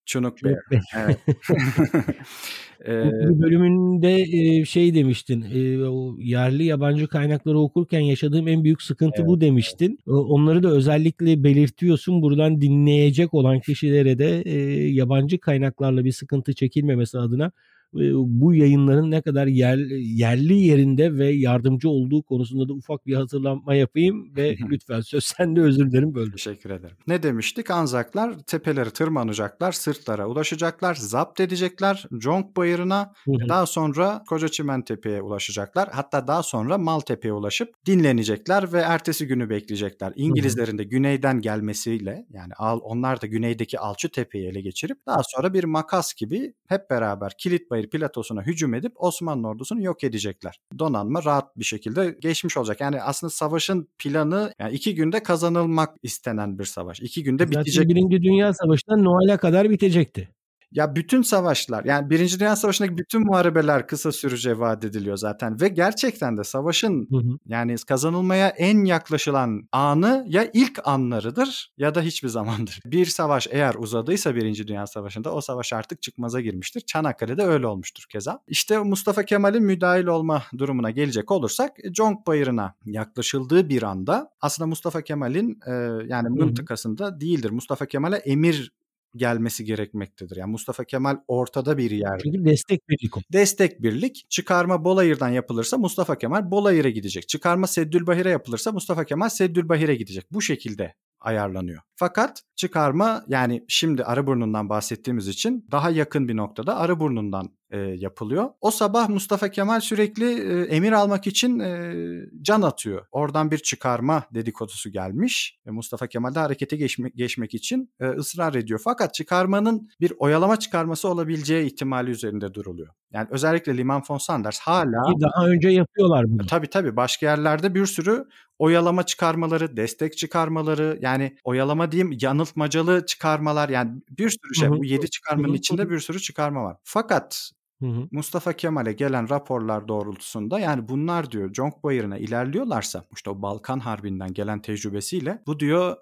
Chunuk 0.05 0.43
Bear. 0.43 0.59
Evet. 0.95 1.17
Bir 2.87 3.41
bölümünde 3.41 4.65
şey 4.65 4.95
demiştin, 4.95 5.41
o 5.85 6.15
yerli 6.19 6.63
yabancı 6.63 7.07
kaynakları 7.07 7.59
okurken 7.59 7.99
yaşadığım 7.99 8.47
en 8.47 8.63
büyük 8.63 8.81
sıkıntı 8.81 9.17
evet, 9.17 9.27
bu 9.27 9.41
demiştin. 9.41 9.99
Onları 10.07 10.63
da 10.63 10.69
özellikle 10.69 11.43
belirtiyorsun. 11.43 12.21
Buradan 12.21 12.61
dinleyecek 12.61 13.33
olan 13.33 13.59
kişilere 13.59 14.19
de 14.19 14.49
yabancı 14.89 15.39
kaynaklarla 15.39 16.05
bir 16.05 16.11
sıkıntı 16.11 16.53
çekilmemesi 16.53 17.19
adına 17.19 17.51
bu 17.93 18.53
yayınların 18.53 19.11
ne 19.11 19.21
kadar 19.21 19.47
yer, 19.47 19.77
yerli 19.99 20.53
yerinde 20.53 21.17
ve 21.17 21.27
yardımcı 21.29 21.89
olduğu 21.89 22.23
konusunda 22.23 22.69
da 22.69 22.73
ufak 22.73 23.05
bir 23.05 23.15
hatırlanma 23.15 23.75
yapayım 23.75 24.35
ve 24.35 24.57
lütfen 24.69 25.01
söz 25.01 25.23
sende 25.23 25.61
özür 25.61 25.91
dilerim 25.91 26.15
böldüm. 26.15 26.31
Teşekkür 26.31 26.69
ederim. 26.69 26.95
Ne 27.07 27.23
demiştik? 27.23 27.71
Anzaklar 27.71 28.39
tepeleri 28.39 28.91
tırmanacaklar, 28.91 29.71
sırtlara 29.71 30.27
ulaşacaklar, 30.27 30.95
zapt 30.95 31.39
edecekler 31.39 32.05
Jonk 32.21 32.57
Bayırı'na 32.57 33.13
daha 33.27 33.65
sonra 33.65 34.23
Koca 34.29 34.47
Çimen 34.47 34.81
Tepe'ye 34.81 35.21
ulaşacaklar. 35.21 35.89
Hatta 35.91 36.27
daha 36.27 36.43
sonra 36.43 36.77
Maltepe'ye 36.77 37.33
ulaşıp 37.33 37.85
dinlenecekler 37.85 38.73
ve 38.73 38.79
ertesi 38.79 39.27
günü 39.27 39.49
bekleyecekler. 39.49 40.13
İngilizlerin 40.15 40.77
de 40.77 40.83
güneyden 40.83 41.41
gelmesiyle 41.41 42.25
yani 42.29 42.53
onlar 42.59 43.21
da 43.21 43.27
güneydeki 43.27 43.79
Alçı 43.79 44.09
Tepe'yi 44.09 44.47
ele 44.47 44.61
geçirip 44.61 44.97
daha 45.05 45.21
sonra 45.23 45.53
bir 45.53 45.63
makas 45.63 46.13
gibi 46.13 46.53
hep 46.67 46.89
beraber 46.89 47.31
kilit 47.37 47.71
bayır 47.71 47.80
Bayır 47.81 47.89
platosuna 47.89 48.41
hücum 48.41 48.73
edip 48.73 48.91
Osmanlı 48.95 49.47
ordusunu 49.47 49.81
yok 49.81 50.03
edecekler. 50.03 50.59
Donanma 50.79 51.23
rahat 51.23 51.57
bir 51.57 51.63
şekilde 51.63 52.17
geçmiş 52.21 52.57
olacak. 52.57 52.81
Yani 52.81 53.01
aslında 53.01 53.31
savaşın 53.31 53.87
planı 53.99 54.53
yani 54.59 54.73
iki 54.73 54.95
günde 54.95 55.23
kazanılmak 55.23 55.97
istenen 56.03 56.59
bir 56.59 56.65
savaş. 56.65 56.99
İki 56.99 57.23
günde 57.23 57.43
Zaten 57.43 57.61
bitecek. 57.61 57.89
Birinci 57.89 58.23
Dünya 58.23 58.53
Savaşı'nda 58.53 58.97
Noel'e 58.97 59.37
kadar 59.37 59.69
bitecekti. 59.69 60.29
Ya 60.71 60.95
bütün 60.95 61.21
savaşlar 61.21 61.85
yani 61.85 62.09
Birinci 62.09 62.39
Dünya 62.39 62.55
Savaşı'ndaki 62.55 62.97
bütün 62.97 63.25
muharebeler 63.25 63.87
kısa 63.87 64.11
sürece 64.11 64.59
vaat 64.59 64.85
ediliyor 64.85 65.17
zaten 65.17 65.61
ve 65.61 65.67
gerçekten 65.67 66.37
de 66.37 66.43
savaşın 66.43 67.07
hı 67.11 67.17
hı. 67.17 67.37
yani 67.45 67.75
kazanılmaya 67.87 68.47
en 68.47 68.85
yaklaşılan 68.85 69.67
anı 69.71 70.25
ya 70.27 70.49
ilk 70.53 70.87
anlarıdır 70.87 71.73
ya 71.77 71.95
da 71.95 72.01
hiçbir 72.01 72.29
zamandır. 72.29 72.79
Bir 72.85 73.05
savaş 73.05 73.47
eğer 73.51 73.75
uzadıysa 73.75 74.35
Birinci 74.35 74.67
Dünya 74.67 74.87
Savaşı'nda 74.87 75.33
o 75.33 75.41
savaş 75.41 75.73
artık 75.73 76.01
çıkmaza 76.01 76.41
girmiştir. 76.41 76.81
Çanakkale'de 76.81 77.43
öyle 77.43 77.67
olmuştur 77.67 78.05
keza. 78.09 78.39
İşte 78.47 78.77
Mustafa 78.77 79.23
Kemal'in 79.23 79.63
müdahil 79.63 80.05
olma 80.05 80.43
durumuna 80.57 80.91
gelecek 80.91 81.31
olursak 81.31 81.71
Conk 81.91 82.27
Bayırı'na 82.27 82.73
yaklaşıldığı 82.85 83.69
bir 83.69 83.83
anda 83.83 84.29
aslında 84.41 84.67
Mustafa 84.67 85.01
Kemal'in 85.01 85.59
e, 85.67 85.71
yani 86.07 86.29
mıntıkasında 86.29 87.21
değildir. 87.21 87.49
Mustafa 87.49 87.85
Kemal'e 87.85 88.17
emir 88.17 88.71
gelmesi 89.15 89.65
gerekmektedir. 89.65 90.35
Yani 90.35 90.51
Mustafa 90.51 90.83
Kemal 90.83 91.17
ortada 91.27 91.77
bir 91.77 91.91
yer. 91.91 92.19
Çünkü 92.23 92.45
destek 92.45 92.89
birlik. 92.89 93.13
Destek 93.33 93.81
birlik. 93.81 94.25
Çıkarma 94.29 94.83
Bolayır'dan 94.83 95.29
yapılırsa 95.29 95.77
Mustafa 95.77 96.17
Kemal 96.17 96.51
Bolayır'a 96.51 96.89
gidecek. 96.89 97.29
Çıkarma 97.29 97.67
Seddülbahir'e 97.67 98.29
yapılırsa 98.29 98.71
Mustafa 98.71 99.05
Kemal 99.05 99.29
Seddülbahir'e 99.29 99.95
gidecek. 99.95 100.25
Bu 100.31 100.41
şekilde 100.41 100.93
ayarlanıyor. 101.19 101.81
Fakat 101.95 102.43
çıkarma 102.55 103.23
yani 103.27 103.65
şimdi 103.67 104.03
Arıburnu'ndan 104.03 104.69
bahsettiğimiz 104.69 105.27
için 105.27 105.67
daha 105.71 105.89
yakın 105.89 106.27
bir 106.27 106.37
noktada 106.37 106.77
Arıburnu'ndan 106.77 107.49
e, 107.71 107.77
yapılıyor. 107.77 108.49
O 108.61 108.71
sabah 108.71 109.09
Mustafa 109.09 109.49
Kemal 109.49 109.79
sürekli 109.79 110.25
e, 110.25 110.63
emir 110.63 110.91
almak 110.91 111.27
için 111.27 111.59
e, 111.59 111.93
can 112.41 112.61
atıyor. 112.61 113.05
Oradan 113.11 113.51
bir 113.51 113.57
çıkarma 113.57 114.23
dedikodusu 114.33 114.89
gelmiş 114.89 115.59
Mustafa 115.65 116.07
Kemal 116.07 116.35
de 116.35 116.39
harekete 116.39 116.75
geçme, 116.75 117.09
geçmek 117.15 117.53
için 117.53 117.93
e, 117.99 118.07
ısrar 118.07 118.55
ediyor. 118.55 118.81
Fakat 118.83 119.13
çıkarmanın 119.13 119.89
bir 119.99 120.13
oyalama 120.17 120.59
çıkarması 120.59 121.09
olabileceği 121.09 121.65
ihtimali 121.65 122.11
üzerinde 122.11 122.53
duruluyor. 122.53 122.93
Yani 123.13 123.27
özellikle 123.31 123.77
Liman 123.77 124.03
von 124.09 124.17
Sanders 124.17 124.59
hala... 124.59 125.21
Daha 125.21 125.47
önce 125.47 125.69
yapıyorlar 125.69 126.25
bunu. 126.27 126.45
Tabii 126.47 126.67
tabii 126.67 126.95
başka 126.95 127.25
yerlerde 127.25 127.75
bir 127.75 127.85
sürü 127.85 128.25
oyalama 128.59 129.05
çıkarmaları, 129.05 129.77
destek 129.77 130.17
çıkarmaları 130.17 130.99
yani 131.01 131.37
oyalama 131.43 131.91
diyeyim 131.91 132.17
yanıltmacalı 132.21 133.05
çıkarmalar 133.05 133.69
yani 133.69 134.01
bir 134.09 134.29
sürü 134.29 134.55
şey. 134.55 134.69
Bu 134.69 134.85
7 134.85 135.09
çıkarmanın 135.09 135.53
içinde 135.53 135.89
bir 135.89 135.99
sürü 135.99 136.19
çıkarma 136.19 136.63
var. 136.63 136.77
Fakat 136.83 137.51
Hı 137.81 137.85
hı. 137.85 138.07
Mustafa 138.11 138.53
Kemal'e 138.53 138.93
gelen 138.93 139.29
raporlar 139.29 139.87
doğrultusunda 139.87 140.59
yani 140.59 140.87
bunlar 140.87 141.31
diyor 141.31 141.53
Conk 141.53 141.83
Bayırı'na 141.83 142.17
ilerliyorlarsa 142.17 143.05
işte 143.15 143.29
o 143.29 143.41
Balkan 143.41 143.79
Harbi'nden 143.79 144.33
gelen 144.33 144.61
tecrübesiyle 144.61 145.41
bu 145.47 145.59
diyor 145.59 145.97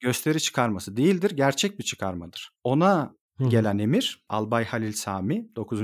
gösteri 0.00 0.40
çıkarması 0.40 0.96
değildir 0.96 1.30
gerçek 1.30 1.78
bir 1.78 1.84
çıkarmadır. 1.84 2.50
Ona 2.64 3.14
hı 3.38 3.44
hı. 3.44 3.48
gelen 3.48 3.78
emir 3.78 4.24
Albay 4.28 4.64
Halil 4.64 4.92
Sami 4.92 5.48
9. 5.56 5.80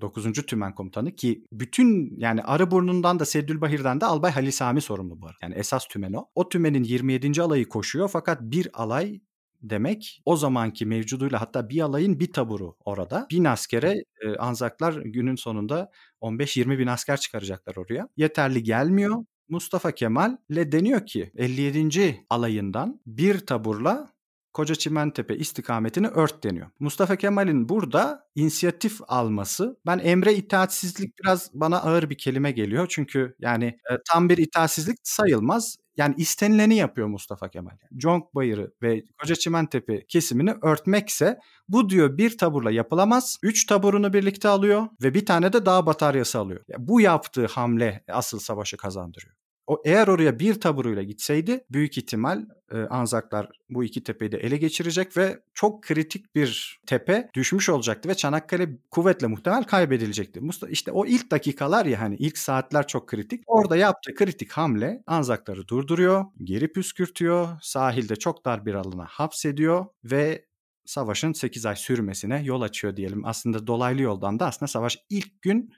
9. 0.00 0.32
Tümen 0.32 0.74
Komutanı 0.74 1.14
ki 1.14 1.44
bütün 1.52 2.16
yani 2.18 2.42
Arıburnu'ndan 2.42 3.18
da 3.18 3.24
Seddülbahir'den 3.24 4.00
de 4.00 4.06
Albay 4.06 4.32
Halil 4.32 4.50
Sami 4.50 4.80
sorumlu 4.80 5.20
bu 5.20 5.26
arada. 5.26 5.38
Yani 5.42 5.54
esas 5.54 5.88
tümen 5.88 6.12
o. 6.12 6.26
O 6.34 6.48
tümenin 6.48 6.84
27. 6.84 7.42
alayı 7.42 7.68
koşuyor 7.68 8.08
fakat 8.08 8.40
bir 8.42 8.68
alay 8.72 9.20
demek 9.62 10.22
o 10.24 10.36
zamanki 10.36 10.86
mevcuduyla 10.86 11.40
hatta 11.40 11.68
bir 11.68 11.80
alayın 11.80 12.20
bir 12.20 12.32
taburu 12.32 12.76
orada. 12.84 13.26
Bin 13.30 13.44
askere 13.44 14.04
e, 14.20 14.36
Anzaklar 14.36 14.92
günün 14.92 15.36
sonunda 15.36 15.90
15-20 16.20 16.78
bin 16.78 16.86
asker 16.86 17.20
çıkaracaklar 17.20 17.76
oraya. 17.76 18.08
Yeterli 18.16 18.62
gelmiyor. 18.62 19.24
Mustafa 19.48 19.92
Kemal 19.92 20.36
ile 20.50 20.72
deniyor 20.72 21.06
ki 21.06 21.32
57. 21.36 22.24
alayından 22.30 23.00
bir 23.06 23.38
taburla 23.38 24.08
Koca 24.52 24.74
Çimentepe 24.74 25.36
istikametini 25.36 26.08
ört 26.08 26.44
deniyor. 26.44 26.66
Mustafa 26.78 27.16
Kemal'in 27.16 27.68
burada 27.68 28.28
inisiyatif 28.34 29.00
alması 29.08 29.76
ben 29.86 29.98
emre 29.98 30.34
itaatsizlik 30.34 31.18
biraz 31.18 31.50
bana 31.54 31.82
ağır 31.82 32.10
bir 32.10 32.18
kelime 32.18 32.52
geliyor. 32.52 32.86
Çünkü 32.90 33.36
yani 33.40 33.64
e, 33.64 33.94
tam 34.12 34.28
bir 34.28 34.38
itaatsizlik 34.38 34.98
sayılmaz. 35.02 35.76
Yani 36.00 36.14
istenileni 36.18 36.76
yapıyor 36.76 37.08
Mustafa 37.08 37.48
Kemal. 37.48 37.76
Conk 37.96 38.34
Bayırı 38.34 38.72
ve 38.82 39.04
Koca 39.20 39.34
Çimentepe 39.34 40.06
kesimini 40.06 40.54
örtmekse 40.62 41.38
bu 41.68 41.90
diyor 41.90 42.18
bir 42.18 42.38
taburla 42.38 42.70
yapılamaz. 42.70 43.38
Üç 43.42 43.66
taburunu 43.66 44.12
birlikte 44.12 44.48
alıyor 44.48 44.86
ve 45.02 45.14
bir 45.14 45.26
tane 45.26 45.52
de 45.52 45.66
dağ 45.66 45.86
bataryası 45.86 46.38
alıyor. 46.38 46.60
Yani 46.68 46.88
bu 46.88 47.00
yaptığı 47.00 47.46
hamle 47.46 48.04
asıl 48.08 48.38
savaşı 48.38 48.76
kazandırıyor. 48.76 49.34
O 49.70 49.82
eğer 49.84 50.08
oraya 50.08 50.38
bir 50.38 50.60
taburuyla 50.60 51.02
gitseydi 51.02 51.64
büyük 51.70 51.98
ihtimal 51.98 52.44
e, 52.72 52.78
Anzaklar 52.78 53.48
bu 53.68 53.84
iki 53.84 54.04
tepeyi 54.04 54.32
de 54.32 54.38
ele 54.38 54.56
geçirecek 54.56 55.16
ve 55.16 55.42
çok 55.54 55.82
kritik 55.82 56.34
bir 56.34 56.80
tepe 56.86 57.30
düşmüş 57.34 57.68
olacaktı 57.68 58.08
ve 58.08 58.14
Çanakkale 58.14 58.68
kuvvetle 58.90 59.26
muhtemel 59.26 59.64
kaybedilecekti. 59.64 60.40
Mustafa 60.40 60.72
işte 60.72 60.92
o 60.92 61.06
ilk 61.06 61.30
dakikalar 61.30 61.86
ya 61.86 62.00
hani 62.00 62.16
ilk 62.16 62.38
saatler 62.38 62.86
çok 62.86 63.08
kritik. 63.08 63.44
Orada 63.46 63.76
yaptığı 63.76 64.14
kritik 64.14 64.52
hamle 64.52 65.02
Anzakları 65.06 65.68
durduruyor, 65.68 66.24
geri 66.44 66.72
püskürtüyor, 66.72 67.48
sahilde 67.62 68.16
çok 68.16 68.44
dar 68.44 68.66
bir 68.66 68.74
alana 68.74 69.04
hapsediyor 69.04 69.86
ve 70.04 70.44
savaşın 70.86 71.32
8 71.32 71.66
ay 71.66 71.76
sürmesine 71.76 72.42
yol 72.42 72.60
açıyor 72.60 72.96
diyelim. 72.96 73.24
Aslında 73.24 73.66
dolaylı 73.66 74.02
yoldan 74.02 74.40
da 74.40 74.46
aslında 74.46 74.68
savaş 74.68 74.98
ilk 75.10 75.42
gün 75.42 75.72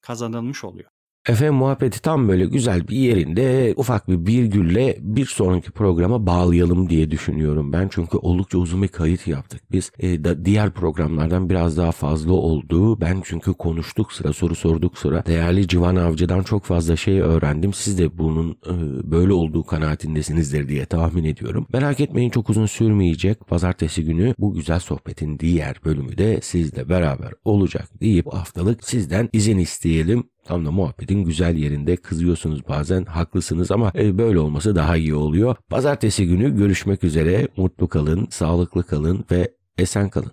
kazanılmış 0.00 0.64
oluyor. 0.64 0.97
Efendim 1.28 1.54
muhabbeti 1.54 2.02
tam 2.02 2.28
böyle 2.28 2.44
güzel 2.44 2.88
bir 2.88 2.96
yerinde 2.96 3.74
ufak 3.76 4.08
bir 4.08 4.26
virgülle 4.26 4.96
bir 5.00 5.26
sonraki 5.26 5.70
programa 5.70 6.26
bağlayalım 6.26 6.90
diye 6.90 7.10
düşünüyorum 7.10 7.72
ben. 7.72 7.88
Çünkü 7.92 8.16
oldukça 8.16 8.58
uzun 8.58 8.82
bir 8.82 8.88
kayıt 8.88 9.26
yaptık. 9.26 9.60
Biz 9.72 9.90
e, 9.98 10.24
da 10.24 10.44
diğer 10.44 10.70
programlardan 10.70 11.50
biraz 11.50 11.76
daha 11.76 11.92
fazla 11.92 12.32
oldu. 12.32 13.00
Ben 13.00 13.20
çünkü 13.24 13.52
konuştuk 13.52 14.12
sıra 14.12 14.32
soru 14.32 14.54
sorduk 14.54 14.98
sıra. 14.98 15.26
Değerli 15.26 15.68
Civan 15.68 15.96
Avcı'dan 15.96 16.42
çok 16.42 16.64
fazla 16.64 16.96
şey 16.96 17.20
öğrendim. 17.20 17.72
Siz 17.72 17.98
de 17.98 18.18
bunun 18.18 18.50
e, 18.50 18.72
böyle 19.10 19.32
olduğu 19.32 19.62
kanaatindesinizdir 19.62 20.68
diye 20.68 20.86
tahmin 20.86 21.24
ediyorum. 21.24 21.66
Merak 21.72 22.00
etmeyin 22.00 22.30
çok 22.30 22.50
uzun 22.50 22.66
sürmeyecek. 22.66 23.46
Pazartesi 23.46 24.04
günü 24.04 24.34
bu 24.38 24.54
güzel 24.54 24.78
sohbetin 24.78 25.38
diğer 25.38 25.76
bölümü 25.84 26.18
de 26.18 26.40
sizle 26.42 26.88
beraber 26.88 27.32
olacak 27.44 27.88
deyip 28.00 28.32
haftalık 28.32 28.84
sizden 28.84 29.28
izin 29.32 29.58
isteyelim. 29.58 30.24
Tam 30.48 30.66
da 30.66 30.70
muhabbetin 30.70 31.24
güzel 31.24 31.56
yerinde 31.56 31.96
kızıyorsunuz 31.96 32.68
bazen 32.68 33.04
haklısınız 33.04 33.70
ama 33.70 33.92
e, 33.94 34.18
böyle 34.18 34.38
olması 34.38 34.76
daha 34.76 34.96
iyi 34.96 35.14
oluyor. 35.14 35.56
Pazartesi 35.68 36.26
günü 36.26 36.56
görüşmek 36.56 37.04
üzere 37.04 37.48
mutlu 37.56 37.88
kalın, 37.88 38.26
sağlıklı 38.30 38.82
kalın 38.82 39.24
ve 39.30 39.52
esen 39.78 40.10
kalın. 40.10 40.26